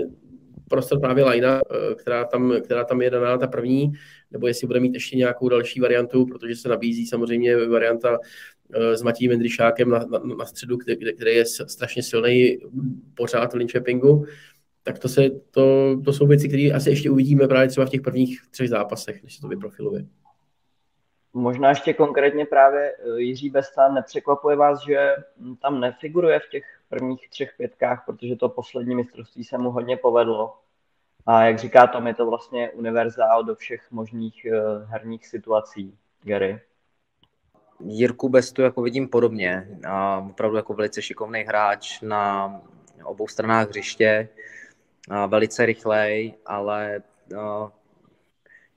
prostor 0.69 0.99
právě 0.99 1.23
Lajna, 1.23 1.61
která 1.95 2.25
tam, 2.25 2.53
která 2.63 2.83
tam 2.83 3.01
je 3.01 3.09
daná, 3.09 3.37
ta 3.37 3.47
první, 3.47 3.91
nebo 4.31 4.47
jestli 4.47 4.67
bude 4.67 4.79
mít 4.79 4.93
ještě 4.93 5.17
nějakou 5.17 5.49
další 5.49 5.79
variantu, 5.79 6.25
protože 6.25 6.55
se 6.55 6.69
nabízí 6.69 7.07
samozřejmě 7.07 7.67
varianta 7.67 8.19
s 8.75 9.01
Matějem 9.01 9.31
Jindřišákem 9.31 9.89
na, 9.89 9.99
na, 9.99 10.19
na 10.39 10.45
středu, 10.45 10.77
který, 10.77 11.13
který 11.15 11.35
je 11.35 11.45
strašně 11.45 12.03
silný 12.03 12.57
pořád 13.15 13.53
v 13.53 13.57
Linköpingu 13.57 14.25
tak 14.83 14.99
to, 14.99 15.09
se, 15.09 15.29
to, 15.29 15.95
to 16.05 16.13
jsou 16.13 16.27
věci, 16.27 16.47
které 16.47 16.71
asi 16.75 16.89
ještě 16.89 17.11
uvidíme 17.11 17.47
právě 17.47 17.67
třeba 17.67 17.85
v 17.85 17.89
těch 17.89 18.01
prvních 18.01 18.41
třech 18.51 18.69
zápasech, 18.69 19.23
než 19.23 19.35
se 19.35 19.41
to 19.41 19.47
vyprofiluje. 19.47 20.05
Možná 21.33 21.69
ještě 21.69 21.93
konkrétně 21.93 22.45
právě 22.45 22.91
eh, 22.91 23.21
Jiří 23.21 23.49
Besta, 23.49 23.89
nepřekvapuje 23.89 24.55
vás, 24.55 24.85
že 24.85 25.15
tam 25.61 25.79
nefiguruje 25.79 26.39
v 26.39 26.49
těch 26.51 26.63
prvních 26.89 27.29
třech 27.29 27.53
pětkách, 27.57 28.03
protože 28.05 28.35
to 28.35 28.49
poslední 28.49 28.95
mistrovství 28.95 29.43
se 29.43 29.57
mu 29.57 29.71
hodně 29.71 29.97
povedlo. 29.97 30.57
A 31.25 31.43
jak 31.43 31.59
říká 31.59 31.87
Tom, 31.87 32.07
je 32.07 32.13
to 32.13 32.25
vlastně 32.25 32.69
univerzál 32.69 33.43
do 33.43 33.55
všech 33.55 33.91
možných 33.91 34.45
eh, 34.45 34.59
herních 34.85 35.27
situací. 35.27 35.97
Gary? 36.23 36.61
Jirku 37.85 38.29
Bestu 38.29 38.61
jako 38.61 38.81
vidím 38.81 39.07
podobně. 39.07 39.67
A 39.87 40.25
opravdu 40.29 40.57
jako 40.57 40.73
velice 40.73 41.01
šikovný 41.01 41.43
hráč 41.43 42.01
na 42.01 42.61
obou 43.03 43.27
stranách 43.27 43.69
hřiště 43.69 44.29
velice 45.27 45.65
rychlej, 45.65 46.33
ale 46.45 47.01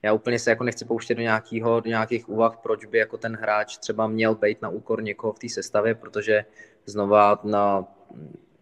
já 0.03 0.13
úplně 0.13 0.39
se 0.39 0.49
jako 0.49 0.63
nechci 0.63 0.85
pouštět 0.85 1.15
do, 1.15 1.21
nějakýho, 1.21 1.79
do 1.79 1.89
nějakých 1.89 2.29
úvah, 2.29 2.57
proč 2.57 2.85
by 2.85 2.97
jako 2.97 3.17
ten 3.17 3.35
hráč 3.35 3.77
třeba 3.77 4.07
měl 4.07 4.35
být 4.35 4.61
na 4.61 4.69
úkor 4.69 5.03
někoho 5.03 5.33
v 5.33 5.39
té 5.39 5.49
sestavě, 5.49 5.95
protože 5.95 6.45
znova 6.85 7.39
na 7.43 7.85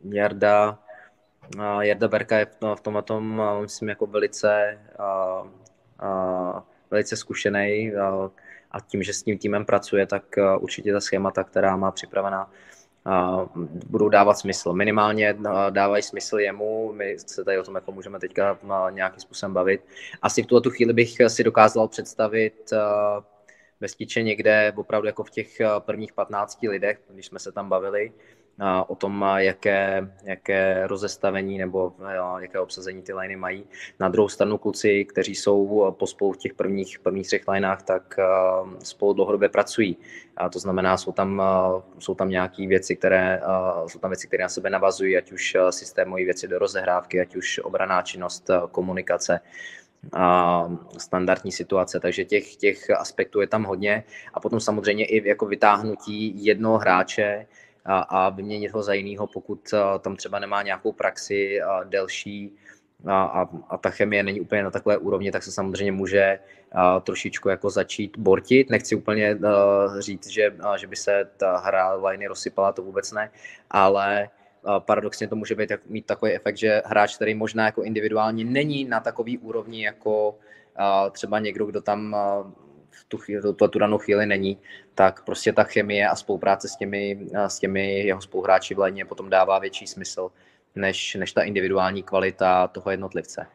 Jarda, 0.10 0.80
Jarda 1.80 2.08
Berka 2.08 2.38
je 2.38 2.46
v 2.76 2.82
tom, 2.82 3.04
tom 3.04 3.42
myslím, 3.62 3.90
jako 3.90 4.06
velice, 4.06 4.80
velice 6.92 7.18
zkušený 7.18 7.96
a, 7.96 8.32
a 8.72 8.80
tím, 8.80 9.04
že 9.04 9.14
s 9.14 9.24
tím 9.24 9.38
týmem 9.38 9.66
pracuje, 9.66 10.08
tak 10.08 10.24
určitě 10.60 10.94
ta 10.94 11.00
schémata, 11.00 11.44
která 11.44 11.76
má 11.76 11.92
připravená, 11.92 12.52
budou 13.88 14.10
dávat 14.10 14.34
smysl. 14.34 14.74
Minimálně 14.74 15.38
dávají 15.70 16.04
smysl 16.04 16.40
jemu, 16.40 16.94
my 16.94 17.16
se 17.20 17.44
tady 17.44 17.60
o 17.60 17.64
tom 17.64 17.76
jako 17.76 17.92
můžeme 17.92 18.20
teďka 18.20 18.60
nějakým 18.90 19.20
způsobem 19.20 19.54
bavit. 19.54 19.82
Asi 20.22 20.44
v 20.44 20.46
tuto 20.46 20.70
chvíli 20.70 20.94
bych 20.94 21.18
si 21.28 21.44
dokázal 21.44 21.88
představit 21.88 22.74
Vestiče 23.80 24.24
někde 24.24 24.74
opravdu 24.76 25.08
jako 25.08 25.24
v 25.24 25.30
těch 25.30 25.62
prvních 25.80 26.14
15 26.14 26.62
lidech, 26.62 27.00
když 27.10 27.26
jsme 27.26 27.40
se 27.40 27.52
tam 27.52 27.70
bavili, 27.70 28.12
o 28.88 28.96
tom, 28.96 29.26
jaké, 29.36 30.10
jaké 30.24 30.88
rozestavení 30.88 31.58
nebo 31.58 31.94
jaké 32.40 32.60
obsazení 32.60 33.02
ty 33.02 33.14
liney 33.14 33.36
mají. 33.36 33.64
Na 34.00 34.10
druhou 34.10 34.30
stranu 34.30 34.58
kluci, 34.58 35.06
kteří 35.06 35.36
jsou 35.36 35.92
pospolu 36.00 36.32
v 36.32 36.38
těch 36.38 36.54
prvních, 36.54 37.00
prvních 37.00 37.28
třech 37.28 37.48
linách, 37.48 37.84
tak 37.84 38.20
spolu 38.84 39.14
dlouhodobě 39.14 39.50
pracují. 39.50 39.98
A 40.38 40.50
to 40.50 40.60
znamená, 40.60 40.98
jsou 40.98 41.12
tam, 41.12 41.42
jsou 42.00 42.16
tam 42.16 42.30
nějaké 42.30 42.68
věci, 42.68 42.96
které, 42.96 43.42
jsou 43.88 44.00
tam 44.00 44.12
věci, 44.12 44.28
které 44.28 44.44
na 44.44 44.50
sebe 44.50 44.70
navazují, 44.70 45.18
ať 45.18 45.32
už 45.32 45.58
systémové 45.70 46.24
věci 46.24 46.48
do 46.48 46.60
rozehrávky, 46.60 47.22
ať 47.22 47.36
už 47.36 47.60
obraná 47.64 48.02
činnost, 48.02 48.50
komunikace 48.72 49.40
a 50.14 50.68
standardní 50.98 51.52
situace, 51.52 52.00
takže 52.00 52.26
těch, 52.26 52.56
těch 52.56 52.90
aspektů 52.90 53.42
je 53.42 53.48
tam 53.48 53.64
hodně. 53.64 54.04
A 54.34 54.40
potom 54.40 54.60
samozřejmě 54.60 55.06
i 55.06 55.28
jako 55.28 55.46
vytáhnutí 55.46 56.46
jednoho 56.46 56.78
hráče, 56.78 57.48
a, 57.86 58.00
a 58.00 58.30
vyměnit 58.30 58.72
ho 58.72 58.84
za 58.84 58.94
jiného, 58.94 59.28
pokud 59.28 59.74
tam 60.00 60.16
třeba 60.16 60.40
nemá 60.40 60.62
nějakou 60.62 60.92
praxi 60.92 61.60
delší 61.84 62.52
a, 63.06 63.24
a, 63.24 63.50
a 63.70 63.78
ta 63.78 63.90
chemie 63.90 64.24
není 64.24 64.42
úplně 64.42 64.64
na 64.64 64.72
takové 64.72 64.98
úrovni, 64.98 65.32
tak 65.32 65.44
se 65.44 65.52
samozřejmě 65.52 65.92
může 65.92 66.40
a, 66.72 67.00
trošičku 67.00 67.50
jako 67.50 67.70
začít 67.70 68.18
bortit. 68.18 68.70
Nechci 68.70 68.96
úplně 68.96 69.32
a, 69.32 70.02
říct, 70.02 70.28
že, 70.28 70.56
a, 70.60 70.78
že 70.78 70.88
by 70.88 70.96
se 70.96 71.30
ta 71.38 71.58
hra 71.58 71.94
liney 71.94 72.28
rozsypala, 72.28 72.72
to 72.72 72.82
vůbec 72.82 73.12
ne, 73.12 73.32
ale 73.70 74.30
paradoxně 74.80 75.28
to 75.28 75.36
může 75.36 75.56
být, 75.56 75.72
mít 75.90 76.06
takový 76.06 76.32
efekt, 76.32 76.58
že 76.58 76.82
hráč, 76.86 77.16
který 77.16 77.36
možná 77.36 77.66
jako 77.66 77.84
individuálně 77.84 78.46
není 78.46 78.86
na 78.86 79.00
takový 79.00 79.38
úrovni 79.38 79.86
jako 79.86 80.36
třeba 81.12 81.40
někdo, 81.40 81.66
kdo 81.66 81.82
tam 81.82 82.16
tu, 83.08 83.18
chvíli, 83.18 83.42
tu, 83.42 83.68
tu 83.68 83.80
danou 83.80 83.98
chvíli 83.98 84.26
není, 84.26 84.58
tak 84.96 85.24
prostě 85.26 85.54
ta 85.54 85.64
chemie 85.64 86.08
a 86.08 86.16
spolupráce 86.16 86.68
s 86.68 86.76
těmi, 86.76 87.20
s 87.48 87.60
těmi 87.60 88.00
jeho 88.00 88.22
spoluhráči 88.22 88.76
v 88.76 88.80
léně 88.80 89.06
potom 89.06 89.30
dává 89.30 89.60
větší 89.60 89.88
smysl, 89.88 90.32
než, 90.76 91.16
než 91.16 91.34
ta 91.34 91.42
individuální 91.42 92.04
kvalita 92.04 92.68
toho 92.68 92.92
jednotlivce. 92.92 93.48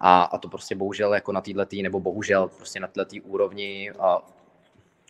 A, 0.00 0.22
a 0.22 0.38
to 0.38 0.48
prostě 0.48 0.74
bohužel 0.74 1.14
jako 1.14 1.32
na 1.32 1.40
této, 1.40 1.76
nebo 1.82 2.00
bohužel 2.00 2.48
prostě 2.48 2.80
na 2.80 2.86
této 2.86 3.16
úrovni 3.24 3.90
a 3.98 4.22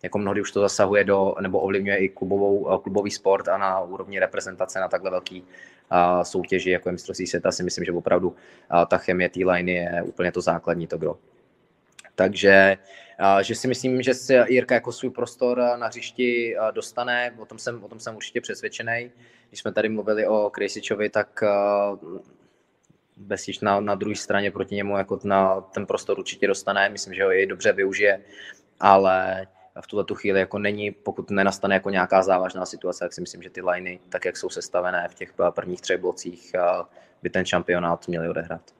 jako 0.02 0.18
mnohdy 0.18 0.40
už 0.40 0.52
to 0.52 0.60
zasahuje 0.60 1.04
do, 1.04 1.34
nebo 1.40 1.60
ovlivňuje 1.60 1.98
i 1.98 2.08
klubovou, 2.08 2.78
klubový 2.78 3.10
sport 3.10 3.48
a 3.48 3.58
na 3.58 3.80
úrovni 3.80 4.18
reprezentace 4.18 4.80
na 4.80 4.88
takhle 4.88 5.10
velký 5.10 5.44
a, 5.90 6.24
soutěži, 6.24 6.70
jako 6.70 6.88
je 6.88 6.92
mistrovství 6.92 7.26
světa, 7.26 7.52
si 7.52 7.62
myslím, 7.62 7.84
že 7.84 7.92
opravdu 7.92 8.36
a, 8.70 8.86
ta 8.86 8.98
chemie 8.98 9.28
té 9.28 9.40
line 9.44 9.72
je 9.72 10.02
úplně 10.02 10.32
to 10.32 10.40
základní, 10.40 10.86
to 10.86 10.98
kdo. 10.98 11.18
Takže 12.18 12.76
že 13.40 13.54
si 13.54 13.68
myslím, 13.68 14.02
že 14.02 14.14
si 14.14 14.34
Jirka 14.34 14.74
jako 14.74 14.92
svůj 14.92 15.10
prostor 15.10 15.62
na 15.76 15.86
hřišti 15.86 16.56
dostane, 16.70 17.34
o 17.38 17.46
tom 17.46 17.58
jsem, 17.58 17.84
o 17.84 17.88
tom 17.88 18.00
jsem 18.00 18.16
určitě 18.16 18.40
přesvědčený. 18.40 19.10
Když 19.48 19.60
jsme 19.60 19.72
tady 19.72 19.88
mluvili 19.88 20.26
o 20.26 20.50
Krejsičovi, 20.50 21.08
tak 21.08 21.40
Besič 23.16 23.60
na, 23.60 23.80
na 23.80 23.94
druhé 23.94 24.16
straně 24.16 24.50
proti 24.50 24.74
němu 24.74 24.98
jako 24.98 25.20
na 25.24 25.60
ten 25.60 25.86
prostor 25.86 26.18
určitě 26.18 26.46
dostane, 26.46 26.88
myslím, 26.88 27.14
že 27.14 27.24
ho 27.24 27.32
i 27.32 27.46
dobře 27.46 27.72
využije, 27.72 28.20
ale 28.80 29.46
v 29.80 29.86
tuhle 29.86 30.04
tu 30.04 30.14
chvíli 30.14 30.40
jako 30.40 30.58
není, 30.58 30.90
pokud 30.90 31.30
nenastane 31.30 31.74
jako 31.74 31.90
nějaká 31.90 32.22
závažná 32.22 32.66
situace, 32.66 33.04
tak 33.04 33.12
si 33.12 33.20
myslím, 33.20 33.42
že 33.42 33.50
ty 33.50 33.62
liney, 33.62 34.00
tak 34.08 34.24
jak 34.24 34.36
jsou 34.36 34.50
sestavené 34.50 35.08
v 35.08 35.14
těch 35.14 35.32
prvních 35.54 35.80
třech 35.80 36.00
blocích, 36.00 36.52
by 37.22 37.30
ten 37.30 37.44
šampionát 37.44 38.08
měli 38.08 38.28
odehrát. 38.28 38.77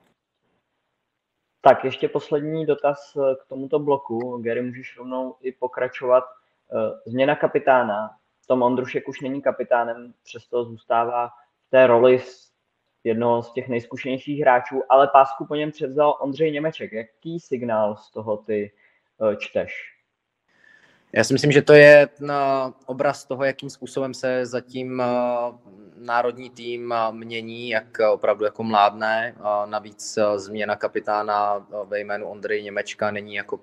Tak 1.61 1.85
ještě 1.85 2.09
poslední 2.09 2.67
dotaz 2.67 3.17
eh, 3.17 3.35
k 3.35 3.49
tomuto 3.49 3.79
bloku. 3.79 4.43
Gary, 4.43 4.63
můžeš 4.63 4.97
rovnou 4.99 5.37
i 5.43 5.53
pokračovat. 5.53 6.25
Eh, 6.25 7.11
změna 7.11 7.37
kapitána. 7.37 8.19
Tom 8.49 8.63
Ondrušek 8.63 9.09
už 9.09 9.21
není 9.21 9.43
kapitánem, 9.43 10.15
přesto 10.25 10.65
zůstává 10.65 11.29
v 11.67 11.71
té 11.71 11.87
roli 11.87 12.21
jednoho 13.05 13.43
z 13.43 13.53
těch 13.53 13.69
nejzkušenějších 13.69 14.41
hráčů, 14.41 14.83
ale 14.89 15.09
pásku 15.09 15.47
po 15.47 15.55
něm 15.55 15.71
převzal 15.71 16.19
Ondřej 16.21 16.53
Němeček. 16.53 16.93
Jaký 16.93 17.41
signál 17.41 17.97
z 17.97 18.11
toho 18.11 18.37
ty 18.37 18.73
eh, 19.33 19.37
čteš? 19.37 19.98
Já 21.13 21.25
si 21.25 21.33
myslím, 21.33 21.53
že 21.53 21.63
to 21.63 21.73
je 21.73 22.09
na 22.21 22.73
obraz 22.87 23.25
toho, 23.25 23.45
jakým 23.45 23.71
způsobem 23.71 24.15
se 24.15 24.47
zatím 24.47 25.03
národní 25.97 26.51
tým 26.51 26.95
mění, 27.11 27.69
jak 27.69 27.99
opravdu 28.11 28.45
jako 28.45 28.63
mládne. 28.63 29.35
Navíc 29.67 30.19
změna 30.37 30.77
kapitána 30.77 31.67
ve 31.85 32.01
jménu 32.01 32.27
Ondry 32.27 32.63
Němečka 32.63 33.11
není 33.11 33.35
jako 33.35 33.61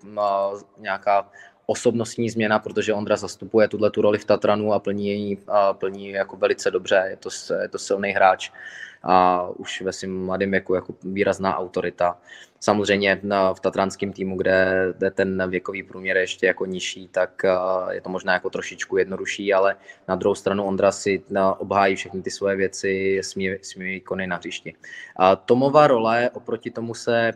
nějaká 0.78 1.30
osobnostní 1.66 2.30
změna, 2.30 2.60
protože 2.60 2.94
Ondra 2.94 3.16
zastupuje 3.16 3.68
tuhle 3.68 3.92
tu 3.92 4.02
roli 4.02 4.18
v 4.18 4.26
Tatranu 4.26 4.74
a 4.74 4.80
plní 4.80 5.30
ji 5.30 5.38
plní 5.72 6.10
jako 6.10 6.38
velice 6.38 6.72
dobře. 6.72 7.06
Je 7.10 7.18
to, 7.18 7.30
je 7.62 7.70
to 7.70 7.80
silný 7.80 8.12
hráč 8.12 8.52
a 9.06 9.48
už 9.50 9.82
ve 9.82 9.94
svém 9.94 10.26
mladém 10.26 10.52
věku 10.52 10.76
jako 10.76 10.96
výrazná 11.04 11.58
autorita. 11.58 12.18
Samozřejmě 12.60 13.22
v 13.54 13.60
tatranském 13.60 14.14
týmu, 14.14 14.38
kde, 14.38 14.88
kde 14.98 15.12
ten 15.12 15.50
věkový 15.50 15.84
průměr 15.84 16.18
je 16.18 16.24
ještě 16.24 16.46
jako 16.46 16.66
nižší, 16.66 17.08
tak 17.08 17.42
je 17.92 18.02
to 18.02 18.10
možná 18.10 18.34
jako 18.34 18.50
trošičku 18.50 18.98
jednodušší, 18.98 19.54
ale 19.54 19.76
na 20.08 20.16
druhou 20.16 20.36
stranu 20.36 20.64
Ondra 20.64 20.92
si 20.92 21.24
obhájí 21.58 21.96
všechny 21.96 22.22
ty 22.22 22.32
svoje 22.32 22.56
věci 22.56 23.20
svými, 23.24 23.60
svými 23.62 23.92
výkony 23.92 24.28
na 24.28 24.36
hřišti. 24.36 24.74
A 25.16 25.36
Tomova 25.36 25.88
role 25.88 26.30
oproti 26.34 26.72
tomu 26.72 26.94
se 26.94 27.32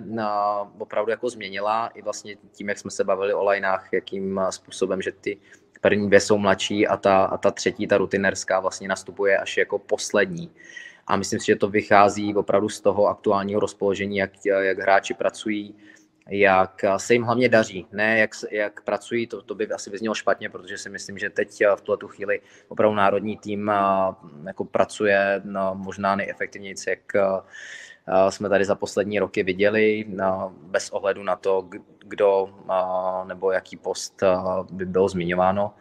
opravdu 0.78 1.12
jako 1.12 1.30
změnila 1.30 1.88
i 1.88 2.02
vlastně 2.02 2.36
tím, 2.52 2.70
jak 2.70 2.78
jsme 2.78 2.92
se 2.92 3.04
bavili 3.04 3.34
o 3.34 3.44
lajnách, 3.44 3.90
jakým 3.92 4.42
způsobem, 4.50 5.02
že 5.02 5.12
ty 5.12 5.38
první 5.82 6.08
dvě 6.08 6.20
jsou 6.20 6.38
mladší 6.38 6.88
a 6.88 6.98
ta, 6.98 7.26
a 7.26 7.38
ta 7.38 7.52
třetí, 7.52 7.88
ta 7.88 7.98
rutinerská 7.98 8.60
vlastně 8.60 8.88
nastupuje 8.88 9.38
až 9.38 9.58
jako 9.58 9.80
poslední 9.80 10.52
a 11.10 11.16
myslím 11.16 11.40
si, 11.40 11.46
že 11.46 11.56
to 11.56 11.68
vychází 11.68 12.36
opravdu 12.36 12.70
z 12.70 12.82
toho 12.82 13.08
aktuálního 13.08 13.60
rozpoložení, 13.60 14.18
jak, 14.18 14.32
jak 14.46 14.80
hráči 14.80 15.14
pracují, 15.14 15.76
jak 16.30 16.86
se 16.98 17.14
jim 17.14 17.24
hlavně 17.24 17.50
daří, 17.50 17.88
ne 17.92 18.20
jak, 18.20 18.32
jak 18.52 18.82
pracují, 18.82 19.28
to, 19.28 19.42
to 19.42 19.56
by 19.56 19.68
asi 19.68 19.90
vyznělo 19.90 20.16
špatně, 20.16 20.50
protože 20.50 20.78
si 20.78 20.90
myslím, 20.90 21.18
že 21.18 21.30
teď 21.30 21.64
v 21.76 21.82
tuhle 21.82 21.98
chvíli 22.08 22.42
opravdu 22.68 22.96
národní 22.96 23.38
tým 23.38 23.72
jako 24.48 24.66
pracuje 24.66 25.42
no, 25.44 25.76
možná 25.76 26.16
nejefektivněji, 26.16 26.76
jak 26.88 27.00
jsme 28.30 28.50
tady 28.50 28.66
za 28.66 28.76
poslední 28.76 29.20
roky 29.20 29.44
viděli, 29.44 30.06
bez 30.52 30.90
ohledu 30.90 31.24
na 31.24 31.36
to, 31.36 31.70
kdo 32.00 32.50
nebo 33.28 33.52
jaký 33.52 33.78
post 33.78 34.24
by 34.72 34.86
bylo 34.86 35.10
zmiňováno, 35.10 35.74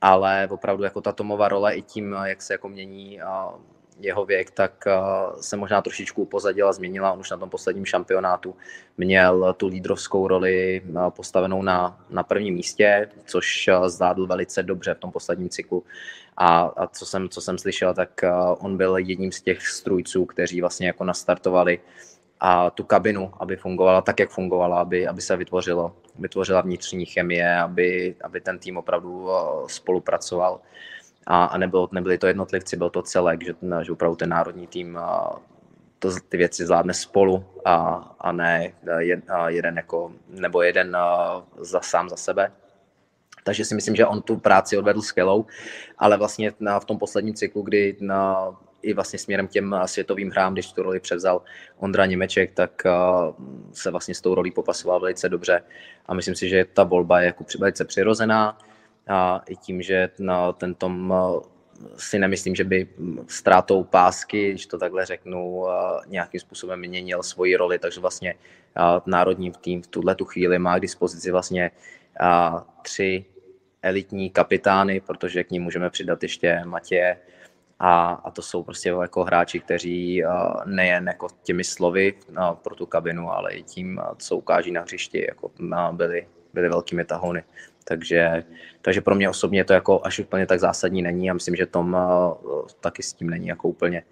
ale 0.00 0.48
opravdu 0.50 0.84
jako 0.84 1.00
ta 1.00 1.12
Tomova 1.12 1.48
role 1.48 1.74
i 1.74 1.82
tím, 1.82 2.16
jak 2.24 2.42
se 2.42 2.54
jako 2.54 2.68
mění 2.68 3.20
jeho 4.00 4.24
věk, 4.24 4.50
tak 4.50 4.84
se 5.40 5.56
možná 5.56 5.82
trošičku 5.82 6.22
upozadila, 6.22 6.72
změnila. 6.72 7.12
On 7.12 7.20
už 7.20 7.30
na 7.30 7.36
tom 7.36 7.50
posledním 7.50 7.84
šampionátu 7.84 8.54
měl 8.98 9.54
tu 9.56 9.66
lídrovskou 9.66 10.28
roli 10.28 10.82
postavenou 11.08 11.62
na, 11.62 12.00
na 12.10 12.22
prvním 12.22 12.54
místě, 12.54 13.08
což 13.24 13.70
zvládl 13.86 14.26
velice 14.26 14.62
dobře 14.62 14.94
v 14.94 14.98
tom 14.98 15.12
posledním 15.12 15.48
cyklu. 15.48 15.84
A, 16.36 16.58
a 16.58 16.86
co, 16.86 17.06
jsem, 17.06 17.28
co 17.28 17.40
jsem 17.40 17.58
slyšel, 17.58 17.94
tak 17.94 18.20
on 18.58 18.76
byl 18.76 18.96
jedním 18.96 19.32
z 19.32 19.42
těch 19.42 19.66
strujců, 19.66 20.24
kteří 20.24 20.60
vlastně 20.60 20.86
jako 20.86 21.04
nastartovali 21.04 21.80
a 22.40 22.70
tu 22.70 22.84
kabinu, 22.84 23.32
aby 23.40 23.56
fungovala 23.56 24.00
tak, 24.00 24.20
jak 24.20 24.30
fungovala, 24.30 24.80
aby, 24.80 25.08
aby 25.08 25.20
se 25.20 25.36
vytvořilo, 25.36 25.96
vytvořila 26.18 26.60
vnitřní 26.60 27.06
chemie, 27.06 27.56
aby, 27.58 28.14
aby 28.24 28.40
ten 28.40 28.58
tým 28.58 28.76
opravdu 28.76 29.28
spolupracoval 29.66 30.60
a, 31.28 31.44
a 31.44 31.58
nebylo, 31.58 31.88
nebyli 31.92 32.18
to 32.18 32.26
jednotlivci, 32.26 32.76
byl 32.76 32.90
to 32.90 33.02
celek, 33.02 33.44
že, 33.44 33.54
že 33.82 33.92
opravdu 33.92 34.16
ten 34.16 34.28
národní 34.28 34.66
tým 34.66 34.98
to, 35.98 36.10
ty 36.28 36.36
věci 36.36 36.66
zvládne 36.66 36.94
spolu 36.94 37.44
a, 37.64 37.76
a 38.20 38.32
ne 38.32 38.72
jed, 38.98 39.30
a 39.30 39.48
jeden 39.48 39.76
jako, 39.76 40.12
nebo 40.28 40.62
jeden 40.62 40.96
za, 41.58 41.80
sám 41.80 42.08
za 42.08 42.16
sebe. 42.16 42.52
Takže 43.44 43.64
si 43.64 43.74
myslím, 43.74 43.96
že 43.96 44.06
on 44.06 44.22
tu 44.22 44.36
práci 44.36 44.78
odvedl 44.78 45.02
skvělou, 45.02 45.46
ale 45.98 46.16
vlastně 46.16 46.52
na, 46.60 46.80
v 46.80 46.84
tom 46.84 46.98
posledním 46.98 47.34
cyklu, 47.34 47.62
kdy 47.62 47.96
na, 48.00 48.50
i 48.82 48.94
vlastně 48.94 49.18
směrem 49.18 49.48
k 49.48 49.50
těm 49.50 49.76
světovým 49.86 50.30
hrám, 50.30 50.52
když 50.52 50.72
tu 50.72 50.82
roli 50.82 51.00
převzal 51.00 51.42
Ondra 51.76 52.06
Němeček, 52.06 52.52
tak 52.54 52.82
se 53.72 53.90
vlastně 53.90 54.14
s 54.14 54.20
tou 54.20 54.34
rolí 54.34 54.50
popasoval 54.50 55.00
velice 55.00 55.28
dobře 55.28 55.62
a 56.06 56.14
myslím 56.14 56.34
si, 56.34 56.48
že 56.48 56.64
ta 56.64 56.84
volba 56.84 57.20
je 57.20 57.26
jako 57.26 57.44
velice 57.58 57.84
přirozená 57.84 58.58
a 59.08 59.42
i 59.48 59.56
tím, 59.56 59.82
že 59.82 60.08
no, 60.18 60.52
ten 60.52 60.74
Tom 60.74 61.14
si 61.96 62.18
nemyslím, 62.18 62.54
že 62.54 62.64
by 62.64 62.88
ztrátou 63.26 63.84
pásky, 63.84 64.50
když 64.50 64.66
to 64.66 64.78
takhle 64.78 65.06
řeknu, 65.06 65.64
nějakým 66.06 66.40
způsobem 66.40 66.80
měnil 66.80 67.22
svoji 67.22 67.56
roli, 67.56 67.78
takže 67.78 68.00
vlastně 68.00 68.34
národní 69.06 69.52
tým 69.52 69.82
v 69.82 69.86
tuhle 69.86 70.14
tu 70.14 70.24
chvíli 70.24 70.58
má 70.58 70.78
k 70.78 70.82
dispozici 70.82 71.30
vlastně 71.30 71.70
tři 72.82 73.24
elitní 73.82 74.30
kapitány, 74.30 75.00
protože 75.00 75.44
k 75.44 75.50
ním 75.50 75.62
můžeme 75.62 75.90
přidat 75.90 76.22
ještě 76.22 76.62
Matěje, 76.64 77.18
a, 77.80 78.10
a 78.12 78.30
to 78.30 78.42
jsou 78.42 78.62
prostě 78.62 78.88
jako 78.88 79.24
hráči, 79.24 79.60
kteří 79.60 80.22
nejen 80.64 81.06
jako 81.06 81.28
těmi 81.42 81.64
slovy 81.64 82.14
pro 82.62 82.74
tu 82.74 82.86
kabinu, 82.86 83.30
ale 83.30 83.52
i 83.52 83.62
tím, 83.62 84.00
co 84.16 84.36
ukáží 84.36 84.70
na 84.70 84.80
hřišti, 84.80 85.26
jako 85.28 85.50
byli, 85.92 86.26
byli 86.54 86.68
velkými 86.68 87.04
tahony. 87.04 87.42
Takže, 87.84 88.44
takže 88.82 89.00
pro 89.00 89.14
mě 89.14 89.30
osobně 89.30 89.64
to 89.64 89.72
jako 89.72 90.00
až 90.04 90.18
úplně 90.18 90.46
tak 90.46 90.60
zásadní 90.60 91.02
není 91.02 91.30
a 91.30 91.34
myslím, 91.34 91.56
že 91.56 91.66
Tom 91.66 91.96
taky 92.80 93.02
s 93.02 93.12
tím 93.12 93.30
není 93.30 93.46
jako 93.46 93.68
úplně, 93.68 94.02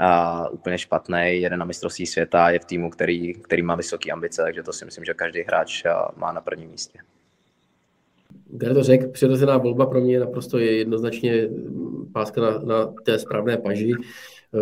uh, 0.00 0.54
úplně 0.54 0.78
špatný. 0.78 1.40
Jeden 1.40 1.58
na 1.58 1.64
mistrovství 1.64 2.06
světa 2.06 2.50
je 2.50 2.58
v 2.58 2.64
týmu, 2.64 2.90
který, 2.90 3.34
který 3.34 3.62
má 3.62 3.74
vysoké 3.74 4.10
ambice, 4.10 4.42
takže 4.42 4.62
to 4.62 4.72
si 4.72 4.84
myslím, 4.84 5.04
že 5.04 5.14
každý 5.14 5.42
hráč 5.42 5.82
má 6.16 6.32
na 6.32 6.40
prvním 6.40 6.70
místě. 6.70 6.98
Kde 8.46 8.74
to 8.74 8.82
řekl, 8.82 9.08
přirozená 9.08 9.58
volba 9.58 9.86
pro 9.86 10.00
mě 10.00 10.20
naprosto 10.20 10.58
je 10.58 10.78
jednoznačně 10.78 11.48
páska 12.12 12.40
na, 12.40 12.58
na 12.58 12.86
té 13.04 13.18
správné 13.18 13.56
paži. 13.56 13.92
Eh, 13.94 14.04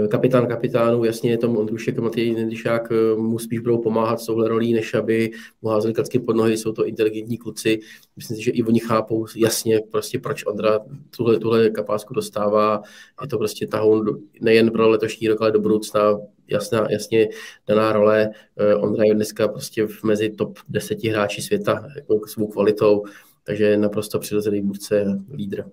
kapitán 0.09 0.46
kapitánu, 0.46 1.05
jasně 1.05 1.38
tomu 1.38 1.59
Ondrušek 1.59 1.98
a 1.98 2.03
Matěj 2.03 2.35
Nendišák 2.35 2.92
eh, 2.92 3.16
mu 3.16 3.38
spíš 3.38 3.59
budou 3.59 3.79
pomáhat 3.79 4.20
s 4.20 4.27
touhle 4.27 4.48
rolí, 4.48 4.72
než 4.72 4.94
aby 4.94 5.31
mu 5.62 5.68
házeli 5.68 5.94
klacky 5.94 6.18
pod 6.18 6.37
nohy, 6.37 6.57
jsou 6.57 6.72
to 6.72 6.87
inteligentní 6.87 7.38
kluci. 7.38 7.79
Myslím 8.16 8.37
si, 8.37 8.44
že 8.44 8.51
i 8.51 8.62
oni 8.62 8.81
chápou 8.81 9.27
jasně, 9.37 9.81
prostě 9.90 10.18
proč 10.18 10.46
Ondra 10.46 10.81
tuhle, 11.16 11.38
tuhle 11.38 11.70
kapásku 11.70 12.14
dostává. 12.14 12.83
Je 13.22 13.29
to 13.29 13.38
prostě 13.38 13.66
tahoun 13.66 14.22
nejen 14.40 14.70
pro 14.70 14.88
letošní 14.88 15.29
rok, 15.29 15.40
ale 15.40 15.53
do 15.53 15.61
budoucna 15.61 16.18
jasná, 16.48 16.87
jasně 16.90 17.29
daná 17.66 17.92
role. 17.92 18.31
Eh, 18.57 18.74
Ondra 18.74 19.05
je 19.05 19.14
dneska 19.14 19.48
prostě 19.48 19.87
v 19.87 20.05
mezi 20.05 20.31
top 20.31 20.59
10 20.68 21.05
hráči 21.05 21.42
světa 21.42 21.88
jako 21.96 22.27
svou 22.27 22.46
kvalitou, 22.46 23.05
takže 23.44 23.64
je 23.64 23.77
naprosto 23.77 24.18
přirozený 24.18 24.61
vůdce 24.61 25.18
lídr. 25.35 25.64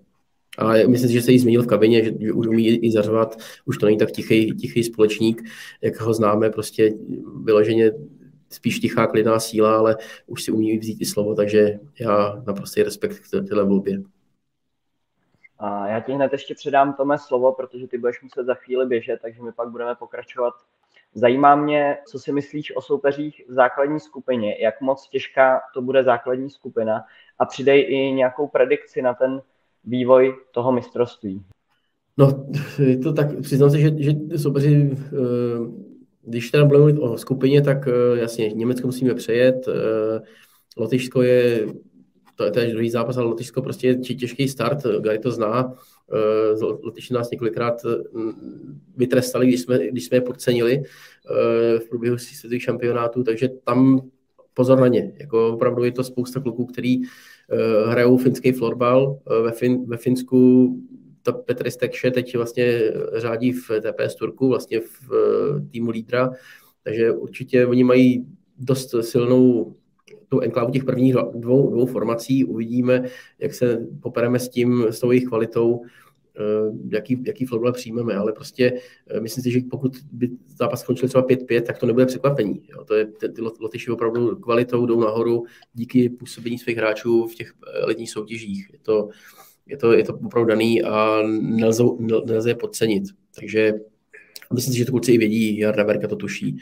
Ale 0.57 0.87
myslím 0.87 1.09
si, 1.09 1.13
že 1.13 1.21
se 1.21 1.31
jí 1.31 1.39
změnil 1.39 1.63
v 1.63 1.67
kabině, 1.67 2.03
že, 2.03 2.33
už 2.33 2.47
umí 2.47 2.67
i 2.67 2.91
zařvat, 2.91 3.35
už 3.65 3.77
to 3.77 3.85
není 3.85 3.97
tak 3.97 4.11
tichý, 4.11 4.51
tichý 4.51 4.83
společník, 4.83 5.43
jak 5.81 5.99
ho 5.99 6.13
známe, 6.13 6.49
prostě 6.49 6.93
vyloženě 7.43 7.91
spíš 8.49 8.79
tichá, 8.79 9.07
klidná 9.07 9.39
síla, 9.39 9.77
ale 9.77 9.97
už 10.27 10.43
si 10.43 10.51
umí 10.51 10.77
vzít 10.77 11.01
i 11.01 11.05
slovo, 11.05 11.35
takže 11.35 11.79
já 11.99 12.43
naprostý 12.47 12.83
respekt 12.83 13.19
k 13.19 13.29
téhle 13.29 13.63
volbě. 13.63 14.01
A 15.59 15.87
já 15.87 15.99
ti 15.99 16.11
hned 16.11 16.31
ještě 16.31 16.55
předám 16.55 16.93
Tome 16.93 17.17
slovo, 17.17 17.53
protože 17.53 17.87
ty 17.87 17.97
budeš 17.97 18.21
muset 18.21 18.45
za 18.45 18.53
chvíli 18.53 18.85
běžet, 18.85 19.19
takže 19.21 19.43
my 19.43 19.51
pak 19.51 19.69
budeme 19.69 19.95
pokračovat. 19.95 20.53
Zajímá 21.13 21.55
mě, 21.55 21.97
co 22.07 22.19
si 22.19 22.31
myslíš 22.31 22.75
o 22.75 22.81
soupeřích 22.81 23.41
v 23.47 23.53
základní 23.53 23.99
skupině, 23.99 24.57
jak 24.59 24.81
moc 24.81 25.09
těžká 25.09 25.61
to 25.73 25.81
bude 25.81 26.03
základní 26.03 26.49
skupina 26.49 27.03
a 27.39 27.45
přidej 27.45 27.85
i 27.89 28.11
nějakou 28.11 28.47
predikci 28.47 29.01
na 29.01 29.13
ten 29.13 29.41
vývoj 29.85 30.35
toho 30.51 30.71
mistrovství? 30.71 31.43
No, 32.17 32.47
je 32.79 32.97
to 32.97 33.13
tak, 33.13 33.39
přiznám 33.41 33.69
se, 33.69 33.79
že, 33.79 33.91
že 33.97 34.13
soupeři, 34.37 34.91
eh, 34.91 35.11
když 36.21 36.51
teda 36.51 36.65
budeme 36.65 36.85
mluvit 36.85 36.99
o 36.99 37.17
skupině, 37.17 37.61
tak 37.61 37.87
eh, 37.87 38.19
jasně, 38.19 38.49
Německo 38.49 38.87
musíme 38.87 39.13
přejet, 39.13 39.67
eh, 39.67 40.21
Lotyšsko 40.77 41.21
je, 41.21 41.67
to 42.35 42.43
je 42.43 42.51
ten 42.51 42.71
druhý 42.71 42.89
zápas, 42.89 43.17
ale 43.17 43.25
Lotyšsko 43.25 43.61
prostě 43.61 43.87
je 43.87 43.95
těžký 43.95 44.47
start, 44.47 44.83
Gary 44.99 45.19
to 45.19 45.31
zná, 45.31 45.73
Lotyši 46.61 47.13
nás 47.13 47.31
několikrát 47.31 47.81
vytrestali, 48.97 49.47
když 49.47 49.61
jsme, 49.61 49.87
když 49.87 50.05
jsme 50.05 50.17
je 50.17 50.21
podcenili 50.21 50.83
v 51.79 51.89
průběhu 51.89 52.17
světových 52.17 52.63
šampionátů, 52.63 53.23
takže 53.23 53.49
tam 53.63 54.09
pozor 54.53 54.79
na 54.79 54.87
ně. 54.87 55.13
Jako 55.19 55.53
opravdu 55.53 55.83
je 55.83 55.91
to 55.91 56.03
spousta 56.03 56.39
kluků, 56.39 56.65
který 56.65 57.01
hrajou 57.87 58.17
finský 58.17 58.51
florbal. 58.51 59.19
Uh, 59.25 59.43
ve, 59.43 59.51
fin, 59.51 59.85
ve 59.85 59.97
Finsku 59.97 60.69
to 61.23 61.33
Petr 61.33 61.69
Stekše 61.69 62.11
teď 62.11 62.35
vlastně 62.35 62.81
řádí 63.13 63.51
v 63.51 63.71
TPS 63.81 64.15
Turku, 64.15 64.47
vlastně 64.47 64.79
v 64.79 65.09
týmu 65.71 65.91
lídra, 65.91 66.31
takže 66.83 67.11
určitě 67.11 67.65
oni 67.65 67.83
mají 67.83 68.25
dost 68.57 68.95
silnou 69.01 69.75
tu 70.29 70.39
enklávu 70.39 70.71
těch 70.71 70.83
prvních 70.83 71.13
dvou, 71.13 71.69
dvou 71.69 71.85
formací. 71.85 72.45
Uvidíme, 72.45 73.03
jak 73.39 73.53
se 73.53 73.87
popereme 74.01 74.39
s 74.39 74.49
tím, 74.49 74.85
s 74.89 74.99
tou 74.99 75.11
jejich 75.11 75.27
kvalitou. 75.27 75.81
Eh, 76.39 76.71
jaký, 76.89 77.23
jaký 77.25 77.45
florbal 77.45 77.73
přijmeme, 77.73 78.15
ale 78.15 78.33
prostě 78.33 78.81
eh, 79.07 79.19
myslím 79.19 79.43
si, 79.43 79.51
že 79.51 79.59
pokud 79.71 79.97
by 80.11 80.29
zápas 80.47 80.81
skončil 80.81 81.09
třeba 81.09 81.27
5-5, 81.27 81.61
tak 81.61 81.77
to 81.77 81.85
nebude 81.85 82.05
překvapení. 82.05 82.61
Jo. 82.69 82.83
To 82.83 82.95
je, 82.95 83.05
ty, 83.05 83.29
ty 83.29 83.41
Lotyši 83.41 83.91
opravdu 83.91 84.35
kvalitou 84.35 84.85
jdou 84.85 84.99
nahoru 84.99 85.45
díky 85.73 86.09
působení 86.09 86.57
svých 86.57 86.77
hráčů 86.77 87.27
v 87.27 87.35
těch 87.35 87.53
eh, 87.67 87.85
letních 87.85 88.11
soutěžích. 88.11 88.69
Je 88.73 88.79
to, 88.79 89.09
je 89.65 89.77
to, 89.77 89.93
je 89.93 90.03
to 90.03 90.13
opravdu 90.13 90.49
daný 90.49 90.83
a 90.83 91.21
nelze, 91.41 91.83
nelze 92.25 92.49
je 92.49 92.55
podcenit. 92.55 93.03
Takže 93.35 93.73
myslím 94.53 94.73
si, 94.73 94.77
že 94.77 94.85
to 94.85 94.91
kluci 94.91 95.11
i 95.11 95.17
vědí, 95.17 95.59
Jarda 95.59 95.83
Berka 95.83 96.07
to 96.07 96.15
tuší. 96.15 96.57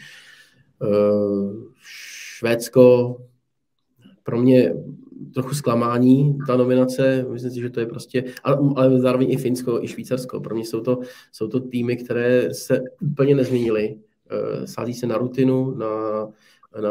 Švédsko 1.79 3.15
pro 4.23 4.41
mě 4.41 4.73
trochu 5.33 5.55
zklamání, 5.55 6.37
ta 6.47 6.57
nominace, 6.57 7.25
myslím 7.31 7.51
si, 7.51 7.61
že 7.61 7.69
to 7.69 7.79
je 7.79 7.85
prostě, 7.85 8.23
ale, 8.43 8.57
ale 8.75 8.99
zároveň 8.99 9.31
i 9.31 9.37
Finsko, 9.37 9.83
i 9.83 9.87
Švýcarsko, 9.87 10.39
pro 10.39 10.55
mě 10.55 10.65
jsou 10.65 10.81
to, 10.81 10.99
jsou 11.31 11.47
to 11.47 11.59
týmy, 11.59 11.97
které 11.97 12.53
se 12.53 12.81
úplně 13.01 13.35
nezměnily, 13.35 13.97
eh, 14.31 14.67
sází 14.67 14.93
se 14.93 15.07
na 15.07 15.17
rutinu, 15.17 15.75
na, 15.75 15.87
na 16.81 16.89